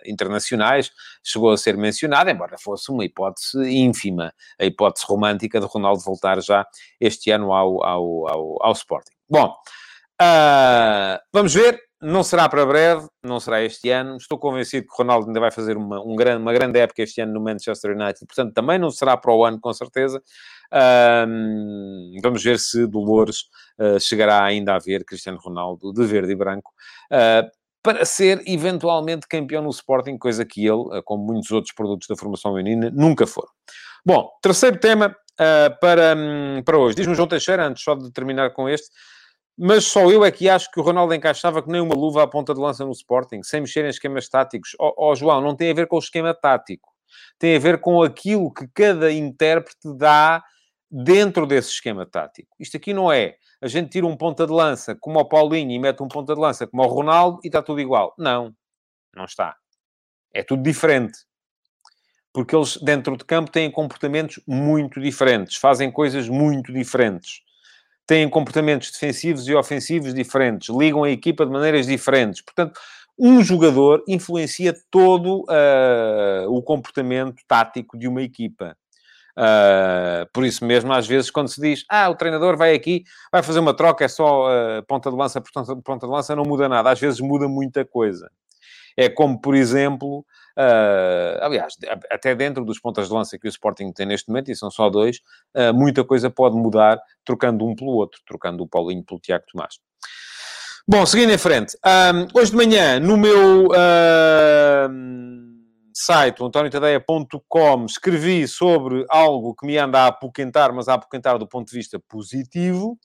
internacionais, 0.05 0.91
chegou 1.23 1.51
a 1.51 1.57
ser 1.57 1.77
mencionada, 1.77 2.31
embora 2.31 2.57
fosse 2.57 2.91
uma 2.91 3.05
hipótese 3.05 3.57
ínfima, 3.69 4.33
a 4.59 4.65
hipótese 4.65 5.05
romântica 5.07 5.59
de 5.59 5.65
Ronaldo 5.65 6.01
voltar 6.03 6.41
já 6.41 6.65
este 6.99 7.31
ano 7.31 7.53
ao, 7.53 7.83
ao, 7.83 8.27
ao, 8.27 8.65
ao 8.65 8.71
Sporting. 8.71 9.13
Bom, 9.29 9.53
vamos 11.33 11.53
ver 11.53 11.84
não 12.01 12.23
será 12.23 12.47
para 12.49 12.65
breve, 12.65 13.07
não 13.23 13.39
será 13.39 13.63
este 13.63 13.89
ano. 13.89 14.17
Estou 14.17 14.37
convencido 14.37 14.85
que 14.87 14.93
o 14.93 14.97
Ronaldo 14.97 15.27
ainda 15.27 15.39
vai 15.39 15.51
fazer 15.51 15.77
uma, 15.77 16.01
um 16.01 16.15
grande, 16.15 16.41
uma 16.41 16.53
grande 16.53 16.79
época 16.79 17.01
este 17.01 17.21
ano 17.21 17.33
no 17.33 17.41
Manchester 17.41 17.91
United, 17.91 18.25
portanto, 18.25 18.53
também 18.53 18.77
não 18.77 18.91
será 18.91 19.15
para 19.17 19.33
o 19.33 19.45
ano, 19.45 19.59
com 19.59 19.73
certeza. 19.73 20.21
Um, 21.27 22.17
vamos 22.21 22.43
ver 22.43 22.59
se 22.59 22.85
Dolores 22.87 23.45
uh, 23.79 23.99
chegará 23.99 24.43
ainda 24.43 24.75
a 24.75 24.79
ver 24.79 25.05
Cristiano 25.05 25.39
Ronaldo 25.39 25.93
de 25.93 26.05
verde 26.05 26.31
e 26.31 26.35
branco. 26.35 26.71
Uh, 27.11 27.49
para 27.81 28.03
ser 28.03 28.41
eventualmente 28.47 29.27
campeão 29.27 29.61
no 29.61 29.69
Sporting, 29.69 30.17
coisa 30.17 30.43
que 30.43 30.61
ele, 30.61 30.71
uh, 30.71 31.03
como 31.03 31.23
muitos 31.23 31.51
outros 31.51 31.73
produtos 31.73 32.07
da 32.07 32.15
formação 32.15 32.53
menina, 32.53 32.91
nunca 32.93 33.27
foram. 33.27 33.49
Bom, 34.05 34.29
terceiro 34.41 34.79
tema 34.79 35.15
para, 35.81 36.15
um, 36.15 36.61
para 36.63 36.77
hoje. 36.77 36.95
Diz-me 36.95 37.15
João 37.15 37.27
Teixeira, 37.27 37.67
antes 37.67 37.83
só 37.83 37.95
de 37.95 38.11
terminar 38.11 38.51
com 38.53 38.69
este, 38.69 38.87
mas 39.57 39.85
só 39.85 40.11
eu 40.11 40.25
é 40.25 40.31
que 40.31 40.49
acho 40.49 40.69
que 40.71 40.79
o 40.79 40.83
Ronaldo 40.83 41.13
encaixava 41.13 41.61
que 41.61 41.69
nem 41.69 41.81
uma 41.81 41.95
luva 41.95 42.23
à 42.23 42.27
ponta 42.27 42.53
de 42.53 42.59
lança 42.59 42.83
no 42.83 42.91
Sporting, 42.91 43.41
sem 43.43 43.61
mexer 43.61 43.85
em 43.85 43.89
esquemas 43.89 44.27
táticos. 44.27 44.75
Ó 44.79 44.89
oh, 44.89 45.11
oh, 45.11 45.15
João, 45.15 45.41
não 45.41 45.55
tem 45.55 45.71
a 45.71 45.73
ver 45.73 45.87
com 45.87 45.95
o 45.95 45.99
esquema 45.99 46.33
tático. 46.33 46.93
Tem 47.39 47.55
a 47.55 47.59
ver 47.59 47.79
com 47.79 48.03
aquilo 48.03 48.53
que 48.53 48.67
cada 48.73 49.11
intérprete 49.11 49.95
dá 49.97 50.43
dentro 50.91 51.45
desse 51.45 51.69
esquema 51.69 52.05
tático. 52.05 52.55
Isto 52.59 52.77
aqui 52.77 52.93
não 52.93 53.11
é 53.11 53.35
a 53.61 53.67
gente 53.67 53.89
tira 53.89 54.05
um 54.05 54.15
ponta 54.15 54.45
de 54.45 54.51
lança 54.51 54.95
como 54.95 55.19
o 55.19 55.25
Paulinho 55.25 55.71
e 55.71 55.79
mete 55.79 56.03
um 56.03 56.07
ponta 56.07 56.35
de 56.35 56.39
lança 56.39 56.67
como 56.67 56.83
o 56.83 56.87
Ronaldo 56.87 57.39
e 57.43 57.47
está 57.47 57.61
tudo 57.61 57.81
igual. 57.81 58.13
Não, 58.17 58.53
não 59.15 59.25
está. 59.25 59.55
É 60.33 60.43
tudo 60.43 60.61
diferente. 60.61 61.17
Porque 62.33 62.55
eles, 62.55 62.77
dentro 62.77 63.15
de 63.15 63.23
campo, 63.23 63.49
têm 63.49 63.71
comportamentos 63.71 64.41
muito 64.45 64.99
diferentes, 64.99 65.55
fazem 65.55 65.89
coisas 65.89 66.27
muito 66.27 66.73
diferentes 66.73 67.44
têm 68.07 68.29
comportamentos 68.29 68.91
defensivos 68.91 69.47
e 69.47 69.55
ofensivos 69.55 70.13
diferentes, 70.13 70.69
ligam 70.75 71.03
a 71.03 71.09
equipa 71.09 71.45
de 71.45 71.51
maneiras 71.51 71.87
diferentes. 71.87 72.41
Portanto, 72.41 72.79
um 73.17 73.41
jogador 73.41 74.03
influencia 74.07 74.73
todo 74.91 75.41
uh, 75.43 76.49
o 76.49 76.61
comportamento 76.61 77.41
tático 77.47 77.97
de 77.97 78.07
uma 78.07 78.21
equipa. 78.21 78.77
Uh, 79.37 80.25
por 80.31 80.45
isso 80.45 80.63
mesmo, 80.63 80.93
às 80.93 81.07
vezes, 81.07 81.29
quando 81.29 81.49
se 81.49 81.59
diz, 81.59 81.85
ah, 81.89 82.09
o 82.09 82.15
treinador 82.15 82.57
vai 82.57 82.73
aqui, 82.73 83.03
vai 83.31 83.43
fazer 83.43 83.59
uma 83.59 83.73
troca, 83.73 84.05
é 84.05 84.07
só 84.07 84.47
uh, 84.47 84.83
ponta 84.83 85.09
de 85.09 85.15
lança 85.15 85.41
por 85.41 85.51
ponta 85.81 86.05
de 86.05 86.11
lança, 86.11 86.35
não 86.35 86.43
muda 86.43 86.69
nada. 86.69 86.89
Às 86.89 86.99
vezes 86.99 87.19
muda 87.19 87.47
muita 87.47 87.83
coisa. 87.85 88.29
É 88.97 89.09
como, 89.09 89.39
por 89.39 89.55
exemplo, 89.55 90.25
uh, 90.57 91.43
aliás, 91.43 91.75
até 92.09 92.33
dentro 92.33 92.63
dos 92.63 92.79
pontas 92.79 93.07
de 93.07 93.13
lança 93.13 93.37
que 93.37 93.47
o 93.47 93.49
Sporting 93.49 93.91
tem 93.91 94.05
neste 94.05 94.29
momento, 94.29 94.49
e 94.49 94.55
são 94.55 94.71
só 94.71 94.89
dois, 94.89 95.17
uh, 95.55 95.73
muita 95.73 96.03
coisa 96.03 96.29
pode 96.29 96.55
mudar 96.55 96.99
trocando 97.23 97.65
um 97.65 97.75
pelo 97.75 97.91
outro, 97.91 98.21
trocando 98.25 98.63
o 98.63 98.67
Paulinho 98.67 99.03
pelo 99.03 99.19
Tiago 99.19 99.45
Tomás. 99.51 99.79
Bom, 100.87 101.03
seguindo 101.05 101.31
em 101.31 101.37
frente. 101.37 101.75
Um, 101.83 102.39
hoje 102.39 102.51
de 102.51 102.57
manhã, 102.57 102.99
no 102.99 103.17
meu 103.17 103.65
uh, 103.69 104.89
site, 105.91 106.43
antoniotadeia.com, 106.43 107.85
escrevi 107.85 108.47
sobre 108.47 109.03
algo 109.09 109.55
que 109.55 109.65
me 109.65 109.79
anda 109.79 110.01
a 110.01 110.07
apoquentar, 110.07 110.71
mas 110.71 110.87
a 110.87 110.93
apoquentar 110.93 111.39
do 111.39 111.47
ponto 111.47 111.69
de 111.69 111.75
vista 111.75 111.99
positivo. 112.07 112.99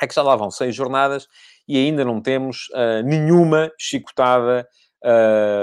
É 0.00 0.06
que 0.06 0.14
já 0.14 0.22
lá 0.22 0.36
vão 0.36 0.50
seis 0.50 0.74
jornadas 0.74 1.26
e 1.66 1.76
ainda 1.76 2.04
não 2.04 2.22
temos 2.22 2.68
uh, 2.70 3.02
nenhuma 3.04 3.70
chicotada 3.76 4.66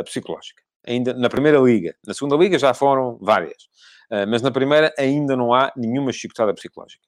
psicológica. 0.04 0.67
Ainda 0.88 1.14
na 1.14 1.30
primeira 1.30 1.60
liga. 1.60 1.94
Na 2.06 2.14
segunda 2.14 2.36
liga 2.36 2.58
já 2.58 2.74
foram 2.74 3.18
várias. 3.22 3.64
Uh, 4.10 4.26
mas 4.28 4.42
na 4.42 4.50
primeira 4.50 4.94
ainda 4.98 5.36
não 5.36 5.54
há 5.54 5.72
nenhuma 5.76 6.14
chicotada 6.14 6.54
psicológica. 6.54 7.04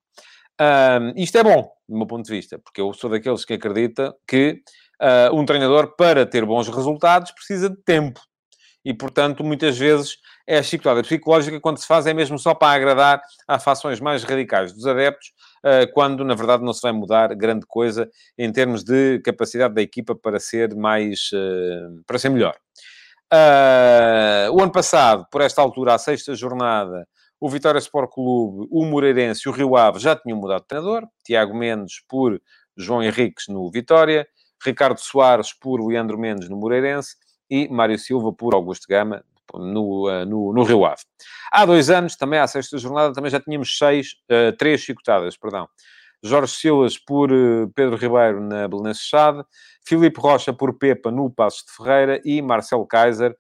isto 1.16 1.38
é 1.38 1.44
bom, 1.44 1.72
do 1.88 1.98
meu 1.98 2.06
ponto 2.06 2.26
de 2.26 2.32
vista, 2.32 2.60
porque 2.60 2.82
eu 2.82 2.94
sou 2.94 3.10
daqueles 3.10 3.46
que 3.46 3.54
acredita 3.54 4.14
que 4.28 4.62
um 5.32 5.46
treinador, 5.46 5.96
para 5.96 6.26
ter 6.26 6.46
bons 6.46 6.68
resultados, 6.68 7.32
precisa 7.32 7.70
de 7.70 7.78
tempo. 7.78 8.20
E, 8.84 8.94
portanto, 8.94 9.44
muitas 9.46 9.78
vezes 9.78 10.18
é 10.46 10.58
a 10.58 10.64
chicotada 10.64 11.02
psicológica, 11.02 11.60
quando 11.62 11.78
se 11.78 11.88
faz, 11.88 12.06
é 12.06 12.14
mesmo 12.14 12.38
só 12.38 12.54
para 12.54 12.74
agradar 12.74 13.22
a 13.48 13.58
fações 13.60 14.02
mais 14.02 14.24
radicais 14.24 14.74
dos 14.74 14.86
adeptos, 14.86 15.32
quando, 15.94 16.26
na 16.26 16.36
verdade, 16.36 16.64
não 16.64 16.74
se 16.74 16.82
vai 16.82 16.92
mudar 16.92 17.34
grande 17.36 17.66
coisa 17.66 18.10
em 18.38 18.52
termos 18.52 18.84
de 18.84 19.20
capacidade 19.20 19.74
da 19.74 19.82
equipa 19.82 20.14
para 20.16 20.38
ser 20.38 20.76
mais... 20.76 21.30
Para 22.06 22.20
ser 22.20 22.30
melhor. 22.30 22.58
Uh, 23.32 24.52
o 24.52 24.62
ano 24.62 24.72
passado, 24.72 25.28
por 25.32 25.42
esta 25.42 25.62
altura, 25.62 25.94
a 25.94 25.98
sexta 26.00 26.34
jornada, 26.34 27.08
o 27.40 27.50
Vitória 27.50 27.80
Sport 27.80 28.12
Clube, 28.12 28.68
o 28.72 28.86
Moreirense 28.86 29.44
e 29.46 29.50
o 29.50 29.52
Rio 29.54 29.78
Ave 29.78 30.00
já 30.00 30.16
tinham 30.16 30.38
mudado 30.38 30.62
de 30.62 30.68
treinador. 30.68 31.08
Tiago 31.24 31.56
Mendes 31.56 32.02
por 32.08 32.42
João 32.76 33.04
Henriques 33.04 33.48
no 33.48 33.70
Vitória, 33.72 34.28
Ricardo 34.64 35.00
Soares 35.00 35.54
por 35.54 35.86
Leandro 35.86 36.18
Mendes 36.18 36.50
no 36.50 36.58
Moreirense 36.58 37.16
e 37.50 37.68
Mário 37.70 37.98
Silva 37.98 38.34
por 38.34 38.54
Augusto 38.54 38.88
Gama 38.90 39.24
no, 39.54 40.10
uh, 40.10 40.26
no, 40.26 40.54
no, 40.54 40.64
Rio 40.64 40.86
Ave. 40.86 41.02
Há 41.52 41.66
dois 41.66 41.90
anos, 41.90 42.16
também 42.16 42.40
à 42.40 42.48
sexta 42.48 42.78
jornada, 42.78 43.14
também 43.14 43.32
já 43.32 43.40
tínhamos 43.40 43.78
seis, 43.78 44.16
uh, 44.30 44.56
três 44.58 44.82
chicotadas, 44.82 45.38
perdão. 45.38 45.68
Jorge 46.24 46.54
Silas 46.54 46.98
por 46.98 47.32
uh, 47.32 47.70
Pedro 47.76 47.96
Ribeiro 47.96 48.42
na 48.42 48.68
Belenense 48.68 49.02
Chade, 49.02 49.44
Filipe 49.86 50.20
Rocha 50.20 50.54
por 50.54 50.78
Pepa 50.78 51.12
no 51.12 51.30
Passos 51.30 51.64
de 51.66 51.72
Ferreira 51.72 52.22
e 52.26 52.42
Marcelo 52.42 52.86
Kaiser 52.86 53.36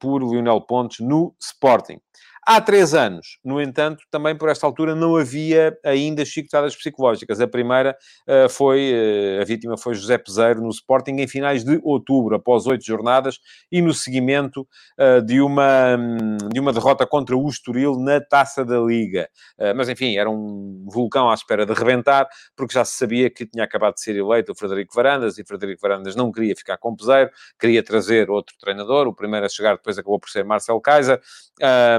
por 0.00 0.22
Lionel 0.22 0.60
Pontes 0.60 0.98
no 0.98 1.34
Sporting. 1.40 2.00
Há 2.48 2.60
três 2.60 2.94
anos, 2.94 3.40
no 3.44 3.60
entanto, 3.60 4.04
também 4.08 4.36
por 4.36 4.48
esta 4.48 4.64
altura 4.64 4.94
não 4.94 5.16
havia 5.16 5.76
ainda 5.84 6.24
chicotadas 6.24 6.76
psicológicas. 6.76 7.40
A 7.40 7.48
primeira 7.48 7.98
uh, 8.24 8.48
foi, 8.48 8.92
uh, 8.92 9.42
a 9.42 9.44
vítima 9.44 9.76
foi 9.76 9.96
José 9.96 10.16
Peseiro 10.16 10.62
no 10.62 10.70
Sporting 10.70 11.16
em 11.16 11.26
finais 11.26 11.64
de 11.64 11.80
outubro, 11.82 12.36
após 12.36 12.64
oito 12.68 12.86
jornadas, 12.86 13.40
e 13.72 13.82
no 13.82 13.92
seguimento 13.92 14.60
uh, 14.96 15.20
de, 15.22 15.40
uma, 15.40 15.96
um, 15.96 16.36
de 16.52 16.60
uma 16.60 16.72
derrota 16.72 17.04
contra 17.04 17.36
o 17.36 17.48
Estoril 17.48 17.98
na 17.98 18.20
Taça 18.20 18.64
da 18.64 18.78
Liga. 18.78 19.28
mas, 19.74 19.88
enfim, 19.88 20.16
era 20.16 20.30
um 20.30 20.86
vulcão 20.88 21.28
à 21.28 21.34
espera 21.34 21.66
de 21.66 21.72
rebentar, 21.72 22.28
porque 22.54 22.74
já 22.74 22.84
se 22.84 22.96
sabia 22.96 23.28
que 23.28 23.44
tinha 23.44 23.64
acabado 23.64 23.94
de 23.94 24.02
ser 24.02 24.14
eleito 24.14 24.52
o 24.52 24.54
Frederico 24.54 24.94
Varandas, 24.94 25.36
e 25.36 25.44
Frederico 25.44 25.82
Varandas 25.82 26.14
não 26.14 26.30
queria 26.30 26.54
ficar 26.54 26.76
com 26.76 26.94
Peseiro, 26.94 27.28
queria 27.58 27.82
trazer 27.82 28.30
outro 28.30 28.54
treinador, 28.60 29.08
o 29.08 29.12
primeiro 29.12 29.46
a 29.46 29.48
chegar 29.48 29.74
depois 29.74 29.98
acabou 29.98 30.20
por 30.20 30.30
ser 30.30 30.44
Marcelo 30.44 30.80
Kaiser, 30.80 31.20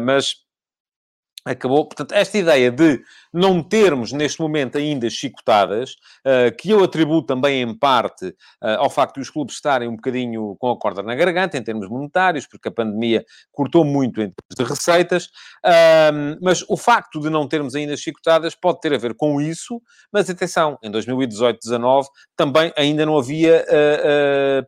mas 0.03 0.47
acabou. 1.51 1.85
Portanto, 1.85 2.11
esta 2.13 2.37
ideia 2.37 2.71
de 2.71 3.01
não 3.33 3.61
termos 3.61 4.11
neste 4.11 4.41
momento 4.41 4.77
ainda 4.77 5.09
chicotadas, 5.09 5.91
uh, 6.25 6.55
que 6.57 6.69
eu 6.69 6.83
atribuo 6.83 7.21
também 7.21 7.61
em 7.61 7.77
parte 7.77 8.27
uh, 8.27 8.77
ao 8.79 8.89
facto 8.89 9.15
de 9.15 9.21
os 9.21 9.29
clubes 9.29 9.55
estarem 9.55 9.87
um 9.87 9.95
bocadinho 9.95 10.55
com 10.59 10.71
a 10.71 10.77
corda 10.77 11.03
na 11.03 11.15
garganta 11.15 11.57
em 11.57 11.63
termos 11.63 11.87
monetários, 11.89 12.47
porque 12.47 12.69
a 12.69 12.71
pandemia 12.71 13.25
cortou 13.51 13.85
muito 13.85 14.21
em 14.21 14.31
termos 14.31 14.55
de 14.57 14.63
receitas, 14.63 15.25
uh, 15.65 16.37
mas 16.41 16.63
o 16.67 16.77
facto 16.77 17.19
de 17.19 17.29
não 17.29 17.47
termos 17.47 17.75
ainda 17.75 17.95
chicotadas 17.95 18.55
pode 18.55 18.79
ter 18.79 18.93
a 18.93 18.97
ver 18.97 19.13
com 19.15 19.39
isso, 19.39 19.81
mas 20.11 20.29
atenção, 20.29 20.77
em 20.83 20.91
2018-19 20.91 22.05
também 22.35 22.71
ainda 22.75 23.05
não 23.05 23.17
havia 23.17 23.65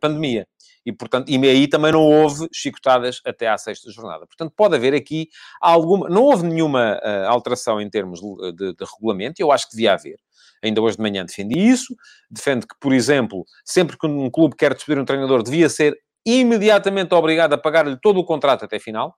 pandemia 0.02 0.47
e, 0.89 0.93
portanto, 0.93 1.30
e 1.30 1.38
aí 1.47 1.67
também 1.67 1.91
não 1.91 2.02
houve 2.02 2.47
chicotadas 2.52 3.21
até 3.25 3.47
à 3.47 3.58
sexta 3.58 3.91
jornada. 3.91 4.25
Portanto, 4.25 4.52
pode 4.56 4.75
haver 4.75 4.93
aqui 4.93 5.30
alguma... 5.62 6.10
Não 6.10 6.23
houve 6.23 6.45
nenhuma 6.47 6.99
uh, 7.04 7.30
alteração 7.30 7.80
em 7.80 7.89
termos 7.89 8.19
de, 8.19 8.52
de, 8.54 8.75
de 8.75 8.86
regulamento, 8.93 9.41
eu 9.41 9.52
acho 9.52 9.69
que 9.69 9.75
devia 9.75 9.93
haver. 9.93 10.17
Ainda 10.63 10.82
hoje 10.82 10.97
de 10.97 11.02
manhã 11.02 11.25
defendi 11.25 11.58
isso. 11.58 11.95
Defendo 12.30 12.67
que, 12.67 12.75
por 12.80 12.91
exemplo, 12.91 13.45
sempre 13.63 13.97
que 13.97 14.08
um 14.08 14.30
clube 14.30 14.56
quer 14.56 14.73
despedir 14.73 14.99
um 14.99 15.06
treinador, 15.06 15.43
devia 15.43 15.69
ser 15.69 15.97
imediatamente 16.25 17.13
obrigado 17.13 17.54
a 17.54 17.58
pagar-lhe 17.58 17.97
todo 18.02 18.19
o 18.19 18.25
contrato 18.25 18.65
até 18.65 18.78
final. 18.80 19.15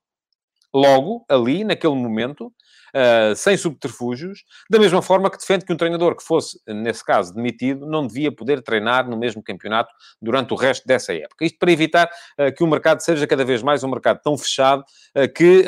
Logo, 0.74 1.26
ali, 1.30 1.64
naquele 1.64 1.96
momento, 1.96 2.52
uh, 2.96 3.36
sem 3.36 3.58
subterfúgios, 3.58 4.44
da 4.70 4.80
mesma 4.80 5.02
forma 5.02 5.30
que 5.30 5.38
defende 5.38 5.66
que 5.66 5.74
um 5.74 5.78
treinador 5.78 6.16
que 6.16 6.24
fosse, 6.24 6.60
nesse 6.68 7.04
caso, 7.04 7.34
demitido, 7.34 7.86
não 7.86 8.06
devia 8.08 8.32
poder 8.32 8.62
treinar 8.62 9.10
no 9.10 9.18
mesmo 9.18 9.42
campeonato 9.44 9.94
durante 10.22 10.54
o 10.54 10.56
resto 10.56 10.86
dessa 10.86 11.14
época. 11.14 11.46
Isto 11.46 11.58
para 11.60 11.72
evitar 11.72 12.10
uh, 12.40 12.54
que 12.56 12.64
o 12.64 12.68
mercado 12.68 13.02
seja 13.02 13.26
cada 13.28 13.44
vez 13.44 13.62
mais 13.62 13.84
um 13.84 13.90
mercado 13.90 14.20
tão 14.24 14.38
fechado 14.38 14.82
uh, 14.82 15.34
que 15.34 15.66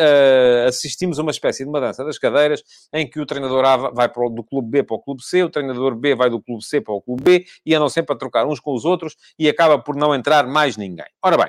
assistimos 0.68 1.20
a 1.20 1.22
uma 1.22 1.32
espécie 1.32 1.64
de 1.64 1.70
uma 1.70 1.80
dança 1.80 2.04
das 2.04 2.18
cadeiras 2.18 2.64
em 2.92 3.10
que 3.10 3.20
o 3.20 3.26
treinador 3.26 3.66
A 3.66 3.78
vai 3.92 4.12
o, 4.16 4.30
do 4.30 4.44
clube 4.44 4.70
B 4.70 4.84
para 4.84 4.96
o 4.96 5.00
clube 5.00 5.24
C, 5.24 5.44
o 5.44 5.50
treinador 5.50 5.96
B 5.96 6.16
vai 6.16 6.30
do 6.30 6.42
clube 6.42 6.64
C 6.64 6.82
para 6.82 6.94
o 6.94 7.02
clube 7.02 7.24
B 7.24 7.46
e 7.66 7.74
andam 7.74 7.90
sempre 7.90 8.14
a 8.14 8.18
trocar 8.18 8.46
uns 8.46 8.60
com 8.60 8.74
os 8.74 8.86
outros 8.86 9.16
e 9.38 9.48
acaba 9.50 9.80
por 9.80 9.96
não 9.96 10.14
entrar 10.14 10.48
mais 10.48 10.78
ninguém. 10.78 11.06
Ora 11.22 11.38
bem, 11.38 11.48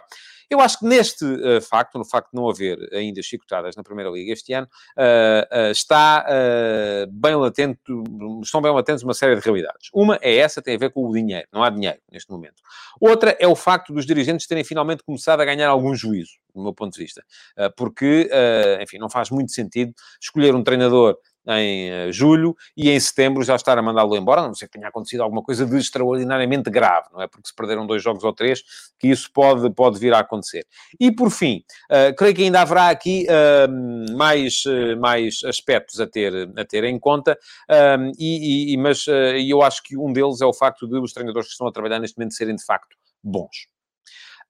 eu 0.51 0.61
acho 0.61 0.79
que 0.79 0.85
neste 0.85 1.25
uh, 1.25 1.61
facto, 1.61 1.99
no 1.99 2.05
facto 2.05 2.31
de 2.31 2.37
não 2.37 2.49
haver 2.49 2.79
ainda 2.93 3.23
chicotadas 3.23 3.77
na 3.77 3.83
Primeira 3.83 4.11
Liga 4.11 4.33
este 4.33 4.53
ano, 4.53 4.69
uh, 4.97 5.69
uh, 5.69 5.71
está 5.71 6.27
bem 7.11 7.35
latente, 7.35 7.81
estão 8.43 8.61
bem 8.61 8.73
latentes 8.73 9.03
uma 9.03 9.15
série 9.15 9.37
de 9.37 9.43
realidades. 9.43 9.89
Uma 9.93 10.19
é 10.23 10.37
essa, 10.37 10.63
tem 10.63 10.75
a 10.75 10.79
ver 10.79 10.91
com 10.91 11.07
o 11.07 11.13
dinheiro. 11.13 11.47
Não 11.53 11.63
há 11.63 11.71
dinheiro 11.71 11.99
neste 12.11 12.31
momento. 12.31 12.63
Outra 13.01 13.37
é 13.39 13.47
o 13.47 13.55
facto 13.55 13.93
dos 13.93 14.07
dirigentes 14.07 14.47
terem 14.47 14.65
finalmente 14.65 15.03
começado 15.03 15.41
a 15.41 15.45
ganhar 15.45 15.69
algum 15.69 15.95
juízo, 15.95 16.33
do 16.55 16.63
meu 16.63 16.73
ponto 16.73 16.95
de 16.95 17.03
vista. 17.03 17.25
porque, 17.77 18.31
enfim, 18.81 18.99
não 18.99 19.11
faz 19.11 19.31
muito 19.31 19.53
sentido 19.53 19.93
escolher 20.21 20.55
um 20.55 20.63
treinador 20.63 21.17
em 21.49 22.09
uh, 22.09 22.13
julho 22.13 22.57
e 22.77 22.91
em 22.91 22.99
setembro 22.99 23.43
já 23.43 23.55
estar 23.55 23.77
a 23.79 23.83
mandá-lo 23.83 24.17
embora, 24.17 24.43
a 24.43 24.47
não 24.47 24.55
ser 24.55 24.67
que 24.67 24.73
tenha 24.73 24.89
acontecido 24.89 25.23
alguma 25.23 25.43
coisa 25.43 25.67
de 25.67 25.77
extraordinariamente 25.77 26.71
grave, 26.71 27.09
não 27.13 27.21
é? 27.21 27.27
Porque 27.27 27.49
se 27.49 27.55
perderam 27.55 27.87
dois 27.87 28.03
jogos 28.03 28.25
ou 28.25 28.33
três, 28.33 28.63
que 28.99 29.09
isso 29.09 29.31
pode, 29.33 29.71
pode 29.71 29.99
vir 29.99 30.15
a 30.15 30.21
acontecer. 30.21 30.67
E 30.99 31.13
por 31.13 31.31
fim, 31.31 31.65
uh, 31.91 32.15
creio 32.17 32.35
que 32.35 32.43
ainda 32.43 32.61
haverá 32.61 32.89
aqui 32.89 33.27
uh, 33.29 34.17
mais, 34.17 34.65
mais 35.01 35.41
aspectos 35.45 36.01
a 36.01 36.07
ter, 36.07 36.51
a 36.57 36.65
ter 36.65 36.85
em 36.85 36.99
conta, 36.99 37.39
e, 38.19 38.73
e, 38.73 38.77
mas 38.77 39.07
eu 39.47 39.63
acho 39.63 39.83
que 39.83 39.97
um 39.97 40.13
deles 40.13 40.41
é 40.41 40.47
o 40.47 40.53
facto 40.53 40.87
de 40.87 40.99
os 40.99 41.13
treinadores 41.13 41.49
que 41.49 41.53
estão 41.53 41.67
a 41.67 41.73
trabalhar 41.73 41.99
neste 41.99 42.17
momento 42.17 42.35
serem 42.35 42.55
de 42.55 42.65
facto 42.65 42.97
bons. 43.23 43.69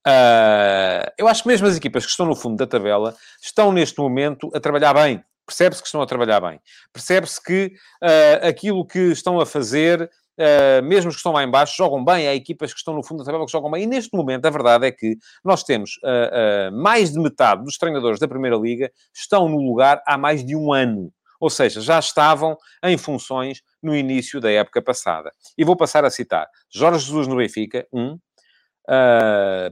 Uh, 0.06 1.08
eu 1.16 1.26
acho 1.26 1.42
que 1.42 1.48
mesmo 1.48 1.66
as 1.66 1.76
equipas 1.76 2.04
que 2.04 2.10
estão 2.10 2.26
no 2.26 2.36
fundo 2.36 2.56
da 2.56 2.66
tabela 2.66 3.16
estão 3.42 3.72
neste 3.72 3.98
momento 3.98 4.50
a 4.54 4.60
trabalhar 4.60 4.92
bem. 4.92 5.24
Percebe-se 5.46 5.82
que 5.82 5.88
estão 5.88 6.00
a 6.00 6.06
trabalhar 6.06 6.40
bem. 6.40 6.58
Percebe-se 6.92 7.42
que 7.42 7.72
uh, 8.02 8.46
aquilo 8.46 8.86
que 8.86 8.98
estão 8.98 9.38
a 9.40 9.46
fazer, 9.46 10.02
uh, 10.02 10.82
mesmo 10.82 11.10
os 11.10 11.16
que 11.16 11.20
estão 11.20 11.32
lá 11.32 11.44
embaixo, 11.44 11.76
jogam 11.76 12.04
bem. 12.04 12.26
Há 12.26 12.34
equipas 12.34 12.72
que 12.72 12.78
estão 12.78 12.94
no 12.94 13.02
fundo 13.02 13.18
da 13.18 13.24
tabela 13.26 13.44
que 13.44 13.52
jogam 13.52 13.70
bem. 13.70 13.84
E 13.84 13.86
neste 13.86 14.16
momento, 14.16 14.46
a 14.46 14.50
verdade 14.50 14.86
é 14.86 14.92
que 14.92 15.16
nós 15.44 15.62
temos 15.62 15.98
uh, 15.98 16.72
mais 16.72 17.12
de 17.12 17.20
metade 17.20 17.62
dos 17.62 17.76
treinadores 17.76 18.18
da 18.18 18.26
Primeira 18.28 18.56
Liga 18.56 18.90
estão 19.14 19.48
no 19.48 19.58
lugar 19.58 20.02
há 20.06 20.16
mais 20.16 20.44
de 20.44 20.56
um 20.56 20.72
ano. 20.72 21.12
Ou 21.40 21.50
seja, 21.50 21.80
já 21.80 21.98
estavam 21.98 22.56
em 22.82 22.96
funções 22.96 23.60
no 23.82 23.94
início 23.94 24.40
da 24.40 24.50
época 24.50 24.80
passada. 24.80 25.30
E 25.58 25.64
vou 25.64 25.76
passar 25.76 26.04
a 26.04 26.10
citar. 26.10 26.48
Jorge 26.72 27.04
Jesus 27.04 27.28
no 27.28 27.36
Benfica, 27.36 27.86
1. 27.92 28.00
Um. 28.00 28.18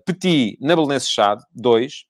Petit 0.06 0.56
na 0.60 0.74
Belenense 0.74 1.06
Chade, 1.10 1.42
2 1.54 2.06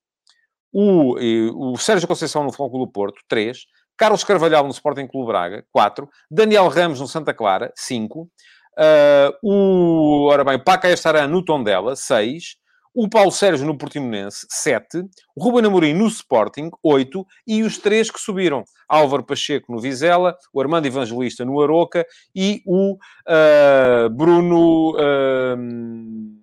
o, 0.73 1.73
o 1.73 1.77
Sérgio 1.77 2.09
Conceição 2.09 2.45
no 2.45 2.53
Futebol 2.53 2.87
do 2.87 2.91
Porto, 2.91 3.21
3, 3.29 3.67
Carlos 3.97 4.25
Carvalhal 4.25 4.65
no 4.65 4.71
Sporting 4.71 5.07
Clube 5.07 5.29
Braga, 5.29 5.65
4, 5.71 6.09
Daniel 6.31 6.69
Ramos 6.69 7.01
no 7.01 7.07
Santa 7.07 7.35
Clara, 7.35 7.73
5, 7.77 8.23
uh, 8.23 8.29
o, 9.43 10.27
ora 10.29 10.43
bem, 10.43 10.59
Paca 10.59 10.91
Estaran 10.91 11.29
no 11.29 11.45
Tondela, 11.45 11.95
6, 11.95 12.57
o 12.95 13.09
Paulo 13.09 13.31
Sérgio 13.31 13.67
no 13.67 13.77
Portimonense, 13.77 14.47
7, 14.51 15.05
o 15.37 15.43
Ruben 15.43 15.67
Amorim 15.67 15.95
no 15.95 16.07
Sporting, 16.07 16.71
8, 16.83 17.27
e 17.47 17.63
os 17.63 17.79
três 17.79 18.11
que 18.11 18.21
subiram, 18.21 18.65
Álvaro 18.89 19.25
Pacheco 19.25 19.73
no 19.73 19.81
Vizela, 19.81 20.37
o 20.53 20.61
Armando 20.61 20.87
Evangelista 20.87 21.45
no 21.45 21.61
Aroca 21.61 22.07
e 22.35 22.63
o 22.67 22.95
uh, 22.95 24.11
Bruno... 24.11 24.97
Uh, 24.97 26.42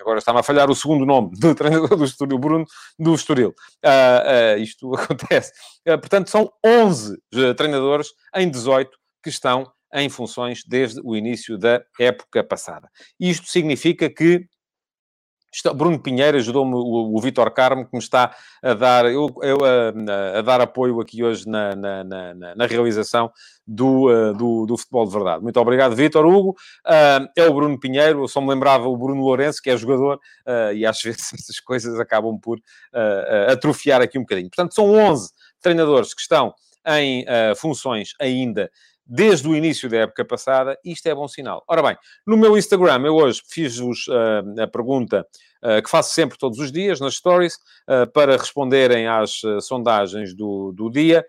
agora 0.00 0.18
está-me 0.18 0.40
a 0.40 0.42
falhar 0.42 0.70
o 0.70 0.74
segundo 0.74 1.04
nome 1.06 1.30
do 1.38 1.54
treinador 1.54 1.96
do 1.96 2.04
Estoril, 2.04 2.38
Bruno 2.38 2.64
do 2.98 3.14
Estoril. 3.14 3.54
Uh, 3.84 4.56
uh, 4.56 4.58
isto 4.58 4.92
acontece. 4.96 5.52
Uh, 5.86 5.98
portanto, 5.98 6.30
são 6.30 6.50
11 6.64 7.16
treinadores 7.56 8.08
em 8.34 8.50
18 8.50 8.90
que 9.22 9.30
estão 9.30 9.70
em 9.92 10.08
funções 10.08 10.62
desde 10.66 11.00
o 11.04 11.16
início 11.16 11.58
da 11.58 11.82
época 11.98 12.44
passada. 12.44 12.88
Isto 13.18 13.48
significa 13.48 14.08
que 14.08 14.46
Bruno 15.74 15.98
Pinheiro 15.98 16.36
ajudou-me, 16.36 16.74
o, 16.74 17.16
o 17.16 17.20
Vitor 17.20 17.50
Carmo, 17.50 17.84
que 17.84 17.92
me 17.92 17.98
está 17.98 18.34
a 18.62 18.74
dar, 18.74 19.04
eu, 19.06 19.28
eu 19.42 19.58
a, 19.64 20.38
a, 20.38 20.42
dar 20.42 20.60
apoio 20.60 21.00
aqui 21.00 21.24
hoje 21.24 21.48
na, 21.48 21.74
na, 21.74 22.04
na, 22.04 22.54
na 22.54 22.66
realização 22.66 23.30
do, 23.66 24.08
uh, 24.08 24.32
do, 24.32 24.66
do, 24.66 24.76
futebol 24.76 25.06
de 25.06 25.12
verdade. 25.12 25.42
Muito 25.42 25.58
obrigado, 25.58 25.96
Vitor 25.96 26.24
Hugo. 26.24 26.50
Uh, 26.86 27.26
é 27.36 27.48
o 27.48 27.54
Bruno 27.54 27.78
Pinheiro, 27.78 28.22
eu 28.24 28.28
só 28.28 28.40
me 28.40 28.48
lembrava 28.48 28.88
o 28.88 28.96
Bruno 28.96 29.22
Lourenço, 29.22 29.60
que 29.60 29.70
é 29.70 29.76
jogador, 29.76 30.20
uh, 30.46 30.72
e 30.72 30.86
às 30.86 31.00
vezes 31.02 31.32
essas 31.32 31.60
coisas 31.60 31.98
acabam 31.98 32.38
por 32.38 32.58
atrofiar 33.48 34.00
aqui 34.00 34.18
um 34.18 34.22
bocadinho. 34.22 34.48
Portanto, 34.48 34.74
são 34.74 34.90
11 34.90 35.30
treinadores 35.60 36.14
que 36.14 36.20
estão 36.20 36.54
em 36.86 37.24
funções 37.56 38.14
ainda 38.20 38.70
desde 39.10 39.48
o 39.48 39.56
início 39.56 39.88
da 39.88 39.98
época 39.98 40.24
passada, 40.24 40.78
isto 40.84 41.08
é 41.08 41.14
bom 41.14 41.26
sinal. 41.26 41.64
Ora 41.66 41.82
bem, 41.82 41.96
no 42.24 42.36
meu 42.36 42.56
Instagram, 42.56 43.02
eu 43.04 43.16
hoje 43.16 43.42
fiz-vos 43.44 44.06
uh, 44.06 44.62
a 44.62 44.68
pergunta 44.68 45.26
uh, 45.64 45.82
que 45.82 45.90
faço 45.90 46.14
sempre 46.14 46.38
todos 46.38 46.60
os 46.60 46.70
dias 46.70 47.00
nas 47.00 47.14
stories, 47.14 47.54
uh, 47.88 48.08
para 48.12 48.36
responderem 48.36 49.08
às 49.08 49.40
sondagens 49.62 50.32
do, 50.32 50.70
do 50.72 50.88
dia, 50.88 51.24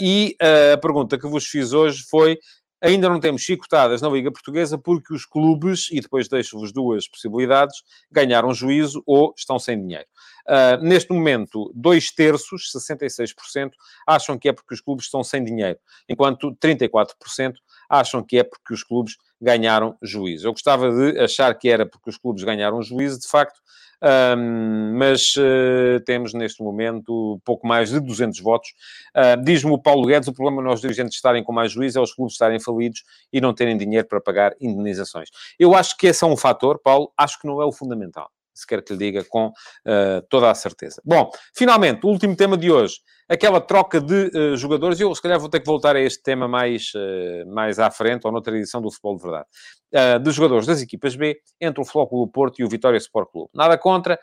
e 0.00 0.34
a 0.72 0.78
pergunta 0.78 1.18
que 1.18 1.28
vos 1.28 1.44
fiz 1.46 1.72
hoje 1.72 2.02
foi 2.08 2.38
Ainda 2.84 3.08
não 3.08 3.20
temos 3.20 3.42
chicotadas 3.42 4.02
na 4.02 4.08
Liga 4.08 4.32
Portuguesa 4.32 4.76
porque 4.76 5.14
os 5.14 5.24
clubes, 5.24 5.88
e 5.92 6.00
depois 6.00 6.26
deixo-vos 6.26 6.72
duas 6.72 7.06
possibilidades, 7.06 7.76
ganharam 8.10 8.52
juízo 8.52 9.04
ou 9.06 9.32
estão 9.38 9.56
sem 9.56 9.80
dinheiro. 9.80 10.06
Uh, 10.48 10.82
neste 10.82 11.12
momento, 11.12 11.70
dois 11.74 12.10
terços, 12.10 12.72
66%, 12.74 13.72
acham 14.06 14.38
que 14.38 14.48
é 14.48 14.52
porque 14.52 14.74
os 14.74 14.80
clubes 14.80 15.06
estão 15.06 15.22
sem 15.22 15.44
dinheiro, 15.44 15.78
enquanto 16.08 16.56
34% 16.56 17.54
acham 17.88 18.22
que 18.22 18.38
é 18.38 18.44
porque 18.44 18.74
os 18.74 18.82
clubes 18.82 19.16
ganharam 19.40 19.96
juízo. 20.02 20.46
Eu 20.46 20.52
gostava 20.52 20.90
de 20.90 21.18
achar 21.18 21.54
que 21.54 21.68
era 21.68 21.84
porque 21.84 22.10
os 22.10 22.16
clubes 22.16 22.42
ganharam 22.42 22.82
juízo, 22.82 23.20
de 23.20 23.28
facto, 23.28 23.60
um, 24.02 24.98
mas 24.98 25.34
uh, 25.36 26.00
temos 26.04 26.34
neste 26.34 26.60
momento 26.60 27.40
pouco 27.44 27.66
mais 27.66 27.90
de 27.90 28.00
200 28.00 28.40
votos. 28.40 28.70
Uh, 29.16 29.40
Diz-me 29.44 29.70
o 29.70 29.78
Paulo 29.78 30.06
Guedes, 30.06 30.28
o 30.28 30.32
problema 30.32 30.60
nós 30.60 30.80
dirigentes 30.80 31.14
estarem 31.14 31.44
com 31.44 31.52
mais 31.52 31.70
juízo 31.70 31.98
é 31.98 32.02
os 32.02 32.12
clubes 32.12 32.34
estarem 32.34 32.58
falidos 32.58 33.04
e 33.32 33.40
não 33.40 33.54
terem 33.54 33.76
dinheiro 33.76 34.08
para 34.08 34.20
pagar 34.20 34.54
indenizações. 34.60 35.28
Eu 35.58 35.74
acho 35.74 35.96
que 35.96 36.08
esse 36.08 36.24
é 36.24 36.26
um 36.26 36.36
fator, 36.36 36.80
Paulo, 36.80 37.12
acho 37.16 37.40
que 37.40 37.46
não 37.46 37.62
é 37.62 37.64
o 37.64 37.72
fundamental 37.72 38.28
se 38.54 38.66
quer 38.66 38.82
que 38.82 38.92
lhe 38.92 38.98
diga 38.98 39.24
com 39.24 39.48
uh, 39.48 40.22
toda 40.28 40.50
a 40.50 40.54
certeza. 40.54 41.00
Bom, 41.04 41.30
finalmente, 41.54 42.04
o 42.04 42.10
último 42.10 42.36
tema 42.36 42.56
de 42.56 42.70
hoje, 42.70 42.96
aquela 43.32 43.62
troca 43.62 43.98
de 43.98 44.30
uh, 44.34 44.56
jogadores, 44.56 45.00
eu 45.00 45.14
se 45.14 45.22
calhar 45.22 45.40
vou 45.40 45.48
ter 45.48 45.60
que 45.60 45.66
voltar 45.66 45.96
a 45.96 46.00
este 46.00 46.22
tema 46.22 46.46
mais, 46.46 46.92
uh, 46.94 47.50
mais 47.50 47.78
à 47.78 47.90
frente, 47.90 48.26
ou 48.26 48.32
noutra 48.32 48.54
edição 48.54 48.82
do 48.82 48.90
Futebol 48.90 49.16
de 49.16 49.22
Verdade, 49.22 49.46
uh, 49.94 50.20
dos 50.20 50.34
jogadores 50.34 50.66
das 50.66 50.82
equipas 50.82 51.16
B, 51.16 51.38
entre 51.58 51.80
o 51.80 51.84
Flóculo 51.84 52.28
Porto 52.28 52.60
e 52.60 52.64
o 52.64 52.68
Vitória 52.68 52.98
Sport 52.98 53.30
Clube. 53.32 53.48
Nada 53.54 53.78
contra, 53.78 54.18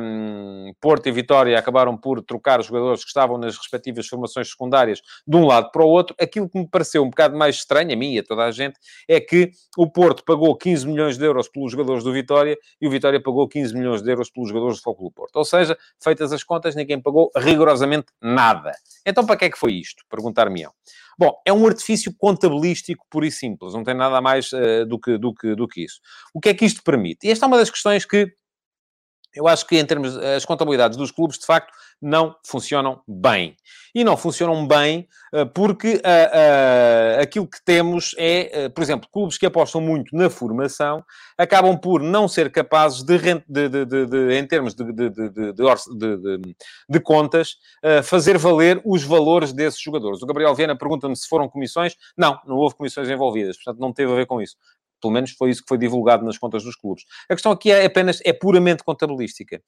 um, 0.00 0.72
Porto 0.80 1.08
e 1.08 1.12
Vitória 1.12 1.58
acabaram 1.58 1.96
por 1.96 2.22
trocar 2.22 2.60
os 2.60 2.66
jogadores 2.66 3.02
que 3.02 3.08
estavam 3.08 3.36
nas 3.36 3.56
respectivas 3.56 4.06
formações 4.06 4.48
secundárias 4.48 5.00
de 5.26 5.36
um 5.36 5.44
lado 5.44 5.72
para 5.72 5.84
o 5.84 5.88
outro. 5.88 6.14
Aquilo 6.20 6.48
que 6.48 6.56
me 6.56 6.68
pareceu 6.68 7.02
um 7.02 7.10
bocado 7.10 7.36
mais 7.36 7.56
estranho, 7.56 7.92
a 7.92 7.96
mim 7.96 8.12
e 8.12 8.20
a 8.20 8.22
toda 8.22 8.44
a 8.44 8.52
gente, 8.52 8.78
é 9.08 9.18
que 9.18 9.50
o 9.76 9.90
Porto 9.90 10.22
pagou 10.24 10.56
15 10.56 10.86
milhões 10.86 11.18
de 11.18 11.24
euros 11.24 11.48
pelos 11.48 11.72
jogadores 11.72 12.04
do 12.04 12.12
Vitória 12.12 12.56
e 12.80 12.86
o 12.86 12.90
Vitória 12.90 13.20
pagou 13.20 13.48
15 13.48 13.74
milhões 13.74 14.02
de 14.02 14.10
euros 14.10 14.30
pelos 14.30 14.50
jogadores 14.50 14.76
do 14.76 14.82
Flóculo 14.84 15.10
Porto. 15.10 15.34
Ou 15.34 15.44
seja, 15.44 15.76
feitas 16.00 16.32
as 16.32 16.44
contas, 16.44 16.76
ninguém 16.76 17.00
pagou 17.00 17.28
rigorosamente 17.36 18.06
nada 18.22 18.35
nada. 18.36 18.72
Então, 19.04 19.24
para 19.24 19.36
que 19.36 19.44
é 19.46 19.50
que 19.50 19.58
foi 19.58 19.72
isto? 19.72 20.04
Perguntar-me-ão. 20.10 20.72
Bom, 21.18 21.32
é 21.46 21.52
um 21.52 21.66
artifício 21.66 22.14
contabilístico 22.16 23.06
puro 23.10 23.24
e 23.24 23.32
simples, 23.32 23.72
não 23.72 23.82
tem 23.82 23.94
nada 23.94 24.20
mais 24.20 24.52
uh, 24.52 24.84
do, 24.86 24.98
que, 25.00 25.16
do, 25.16 25.34
que, 25.34 25.54
do 25.54 25.66
que 25.66 25.84
isso. 25.84 25.98
O 26.34 26.40
que 26.40 26.50
é 26.50 26.54
que 26.54 26.64
isto 26.64 26.82
permite? 26.82 27.26
E 27.26 27.30
esta 27.30 27.46
é 27.46 27.48
uma 27.48 27.56
das 27.56 27.70
questões 27.70 28.04
que 28.04 28.30
eu 29.36 29.46
acho 29.46 29.66
que, 29.66 29.78
em 29.78 29.84
termos, 29.84 30.16
as 30.16 30.44
contabilidades 30.44 30.96
dos 30.96 31.10
clubes, 31.10 31.38
de 31.38 31.46
facto, 31.46 31.72
não 32.00 32.36
funcionam 32.44 33.00
bem. 33.06 33.56
E 33.94 34.04
não 34.04 34.16
funcionam 34.16 34.66
bem 34.66 35.08
uh, 35.32 35.46
porque 35.46 35.94
uh, 35.94 35.98
uh, 35.98 37.22
aquilo 37.22 37.46
que 37.46 37.62
temos 37.64 38.14
é, 38.18 38.68
por 38.68 38.82
exemplo, 38.82 39.08
clubes 39.10 39.38
que 39.38 39.46
apostam 39.46 39.80
muito 39.80 40.14
na 40.14 40.28
formação 40.28 41.02
acabam 41.38 41.78
por 41.78 42.02
não 42.02 42.28
ser 42.28 42.52
capazes 42.52 43.02
de, 43.02 43.18
de, 43.48 43.68
de, 43.68 44.06
de 44.06 44.38
em 44.38 44.46
termos 44.46 44.74
de, 44.74 44.84
contas, 47.00 47.56
fazer 48.04 48.36
valer 48.36 48.80
os 48.84 49.02
valores 49.02 49.52
desses 49.52 49.80
jogadores. 49.80 50.22
O 50.22 50.26
Gabriel 50.26 50.54
Viana 50.54 50.76
pergunta-me 50.76 51.16
se 51.16 51.26
foram 51.28 51.48
comissões. 51.48 51.94
Não, 52.16 52.38
não 52.46 52.56
houve 52.56 52.74
comissões 52.74 53.08
envolvidas, 53.08 53.56
portanto, 53.56 53.80
não 53.80 53.92
teve 53.92 54.12
a 54.12 54.14
ver 54.14 54.26
com 54.26 54.40
isso. 54.42 54.56
Pelo 55.00 55.12
menos 55.12 55.32
foi 55.32 55.50
isso 55.50 55.62
que 55.62 55.68
foi 55.68 55.78
divulgado 55.78 56.24
nas 56.24 56.38
contas 56.38 56.64
dos 56.64 56.76
clubes. 56.76 57.04
A 57.28 57.34
questão 57.34 57.52
aqui 57.52 57.70
é 57.70 57.84
apenas, 57.84 58.20
é 58.24 58.32
puramente 58.32 58.82
contabilística. 58.84 59.60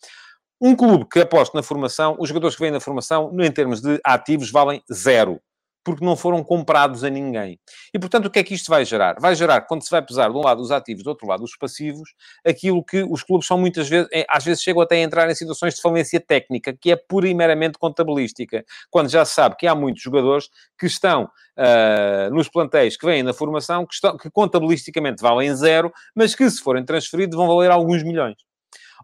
Um 0.61 0.75
clube 0.75 1.07
que 1.11 1.21
aposta 1.21 1.57
na 1.57 1.63
formação, 1.63 2.17
os 2.19 2.29
jogadores 2.29 2.57
que 2.57 2.63
vêm 2.63 2.73
na 2.73 2.81
formação, 2.81 3.31
em 3.39 3.53
termos 3.53 3.81
de 3.81 4.01
ativos, 4.05 4.51
valem 4.51 4.83
zero 4.93 5.41
porque 5.85 6.05
não 6.05 6.17
foram 6.17 6.43
comprados 6.45 7.05
a 7.05 7.11
ninguém. 7.11 7.59
E, 7.95 7.99
portanto, 7.99 8.27
o 8.27 8.31
que 8.31 8.39
é 8.39 8.45
que 8.45 8.55
isto 8.55 8.69
vai 8.69 8.85
gerar? 8.85 9.17
Vai 9.21 9.35
gerar, 9.35 9.63
quando 9.63 9.83
se 9.83 9.91
vai 9.91 10.03
pesar 10.03 10.31
de 10.31 10.37
um 10.37 10.41
lado 10.41 10.61
os 10.61 10.71
ativos, 10.71 11.03
do 11.03 11.11
outro 11.11 11.27
lado 11.27 11.43
os 11.43 11.57
passivos, 11.57 12.15
aquilo 12.47 12.85
que 12.85 13.03
os 13.03 13.23
clubes 13.23 13.47
são 13.47 13.59
muitas 13.59 13.89
vezes, 13.89 14.09
é, 14.13 14.27
às 14.29 14.45
vezes 14.45 14.63
chegam 14.63 14.83
até 14.83 14.97
a 14.97 15.01
entrar 15.01 15.31
em 15.31 15.35
situações 15.35 15.75
de 15.75 15.81
falência 15.81 16.21
técnica, 16.21 16.77
que 16.79 16.91
é 16.91 16.97
pura 16.97 17.29
e 17.29 17.35
meramente 17.35 17.79
contabilística, 17.79 18.65
quando 18.91 19.09
já 19.09 19.25
se 19.25 19.35
sabe 19.35 19.57
que 19.57 19.67
há 19.67 19.75
muitos 19.75 20.03
jogadores 20.03 20.49
que 20.79 20.87
estão 20.87 21.25
uh, 21.25 22.35
nos 22.35 22.49
plantéis 22.49 22.97
que 22.97 23.07
vêm 23.07 23.23
na 23.23 23.33
formação, 23.33 23.87
que, 23.87 23.95
estão, 23.95 24.17
que 24.17 24.31
contabilisticamente 24.31 25.23
valem 25.23 25.55
zero, 25.55 25.93
mas 26.15 26.35
que, 26.35 26.49
se 26.51 26.63
forem 26.63 26.85
transferidos, 26.85 27.37
vão 27.37 27.47
valer 27.47 27.71
alguns 27.71 28.03
milhões. 28.03 28.37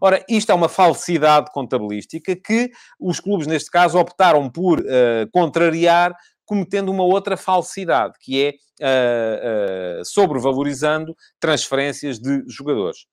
Ora, 0.01 0.23
isto 0.27 0.51
é 0.51 0.55
uma 0.55 0.67
falsidade 0.67 1.51
contabilística 1.51 2.35
que 2.35 2.69
os 2.99 3.19
clubes, 3.19 3.47
neste 3.47 3.71
caso, 3.71 3.97
optaram 3.97 4.49
por 4.49 4.79
uh, 4.79 4.83
contrariar 5.31 6.13
cometendo 6.45 6.89
uma 6.89 7.03
outra 7.03 7.35
falsidade, 7.35 8.13
que 8.19 8.41
é 8.41 8.53
uh, 8.81 10.01
uh, 10.01 10.05
sobrevalorizando 10.05 11.15
transferências 11.39 12.19
de 12.19 12.43
jogadores. 12.47 13.05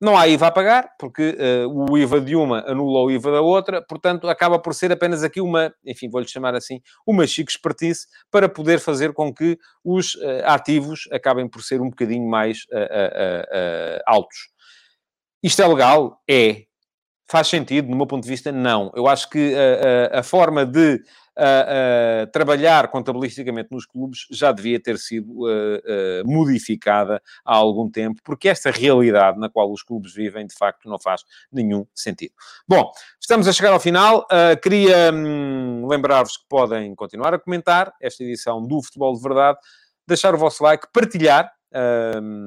Não 0.00 0.16
há 0.16 0.26
IVA 0.26 0.48
a 0.48 0.50
pagar, 0.50 0.88
porque 0.98 1.36
uh, 1.38 1.90
o 1.90 1.96
IVA 1.96 2.20
de 2.20 2.34
uma 2.34 2.68
anula 2.68 3.04
o 3.04 3.10
IVA 3.10 3.30
da 3.30 3.40
outra, 3.40 3.80
portanto, 3.80 4.28
acaba 4.28 4.58
por 4.58 4.74
ser 4.74 4.90
apenas 4.90 5.22
aqui 5.22 5.40
uma, 5.40 5.72
enfim, 5.84 6.10
vou-lhe 6.10 6.26
chamar 6.26 6.56
assim, 6.56 6.80
uma 7.06 7.24
chique 7.26 7.52
expertise 7.52 8.06
para 8.28 8.48
poder 8.48 8.80
fazer 8.80 9.12
com 9.12 9.32
que 9.32 9.56
os 9.84 10.16
ativos 10.44 11.08
acabem 11.12 11.48
por 11.48 11.62
ser 11.62 11.80
um 11.80 11.88
bocadinho 11.88 12.28
mais 12.28 12.66
altos. 14.04 14.50
Isto 15.40 15.62
é 15.62 15.68
legal? 15.68 16.20
É. 16.28 16.71
Faz 17.32 17.48
sentido, 17.48 17.88
no 17.88 17.96
meu 17.96 18.06
ponto 18.06 18.24
de 18.24 18.28
vista, 18.28 18.52
não. 18.52 18.92
Eu 18.94 19.08
acho 19.08 19.30
que 19.30 19.54
a 20.12 20.22
forma 20.22 20.66
de 20.66 20.96
uh, 20.96 22.30
trabalhar 22.30 22.88
contabilisticamente 22.88 23.70
nos 23.72 23.86
clubes 23.86 24.26
já 24.30 24.52
devia 24.52 24.78
ter 24.78 24.98
sido 24.98 25.32
modificada 26.26 27.22
há 27.42 27.56
algum 27.56 27.90
tempo, 27.90 28.20
porque 28.22 28.50
esta 28.50 28.70
realidade 28.70 29.40
na 29.40 29.48
qual 29.48 29.72
os 29.72 29.82
clubes 29.82 30.12
vivem, 30.12 30.46
de 30.46 30.54
facto, 30.54 30.86
não 30.86 30.98
faz 30.98 31.22
nenhum 31.50 31.86
sentido. 31.94 32.34
Bom, 32.68 32.92
estamos 33.18 33.48
a 33.48 33.52
chegar 33.54 33.72
ao 33.72 33.80
final. 33.80 34.26
queria 34.62 35.10
hum, 35.10 35.86
lembrar-vos 35.88 36.36
que 36.36 36.44
podem 36.50 36.94
continuar 36.94 37.32
a 37.32 37.38
comentar 37.38 37.94
esta 37.98 38.22
edição 38.22 38.60
do 38.60 38.82
Futebol 38.82 39.14
de 39.14 39.22
Verdade, 39.22 39.58
deixar 40.06 40.34
o 40.34 40.38
vosso 40.38 40.62
like, 40.62 40.86
partilhar 40.92 41.50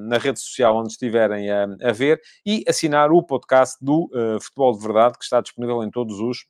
na 0.07 0.17
rede 0.17 0.39
social 0.39 0.77
onde 0.77 0.89
estiverem 0.89 1.49
a, 1.49 1.63
a, 1.83 1.91
ver 1.91 2.19
e 2.45 2.63
assinar 2.67 3.11
o 3.11 3.23
podcast 3.23 3.77
do 3.81 4.09
uh, 4.13 4.39
Futebol 4.41 4.77
de 4.77 4.83
Verdade, 4.83 5.17
que 5.17 5.23
está 5.23 5.41
disponível 5.41 5.83
em 5.83 5.89
todos 5.89 6.19
os 6.19 6.45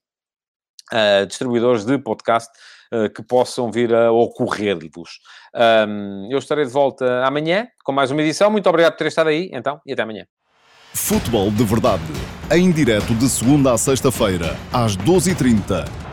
uh, 0.94 1.26
distribuidores 1.26 1.86
de 1.86 1.98
podcast 1.98 2.50
uh, 2.94 3.10
que 3.10 3.24
possam 3.24 3.72
vir 3.72 3.94
a 3.94 4.12
ocorrer-vos. 4.12 5.20
Um, 5.88 6.28
eu 6.32 6.38
estarei 6.38 6.66
de 6.66 6.72
volta 6.72 7.24
amanhã 7.26 7.68
com 7.84 7.92
mais 7.92 8.12
uma 8.12 8.22
edição. 8.22 8.52
Muito 8.52 8.68
obrigado 8.68 8.94
por 8.94 9.00
ter 9.00 9.08
estado 9.08 9.30
aí, 9.30 9.50
então, 9.54 9.80
e 9.86 9.94
até 9.94 10.02
amanhã. 10.02 10.26
Futebol 10.94 11.52
de 11.52 11.64
Verdade, 11.64 12.04
em 12.52 12.72
direto 12.72 13.14
de 13.16 13.28
segunda 13.28 13.74
a 13.74 13.78
sexta-feira, 13.78 14.56
às 14.72 14.96
12h30 14.96 16.05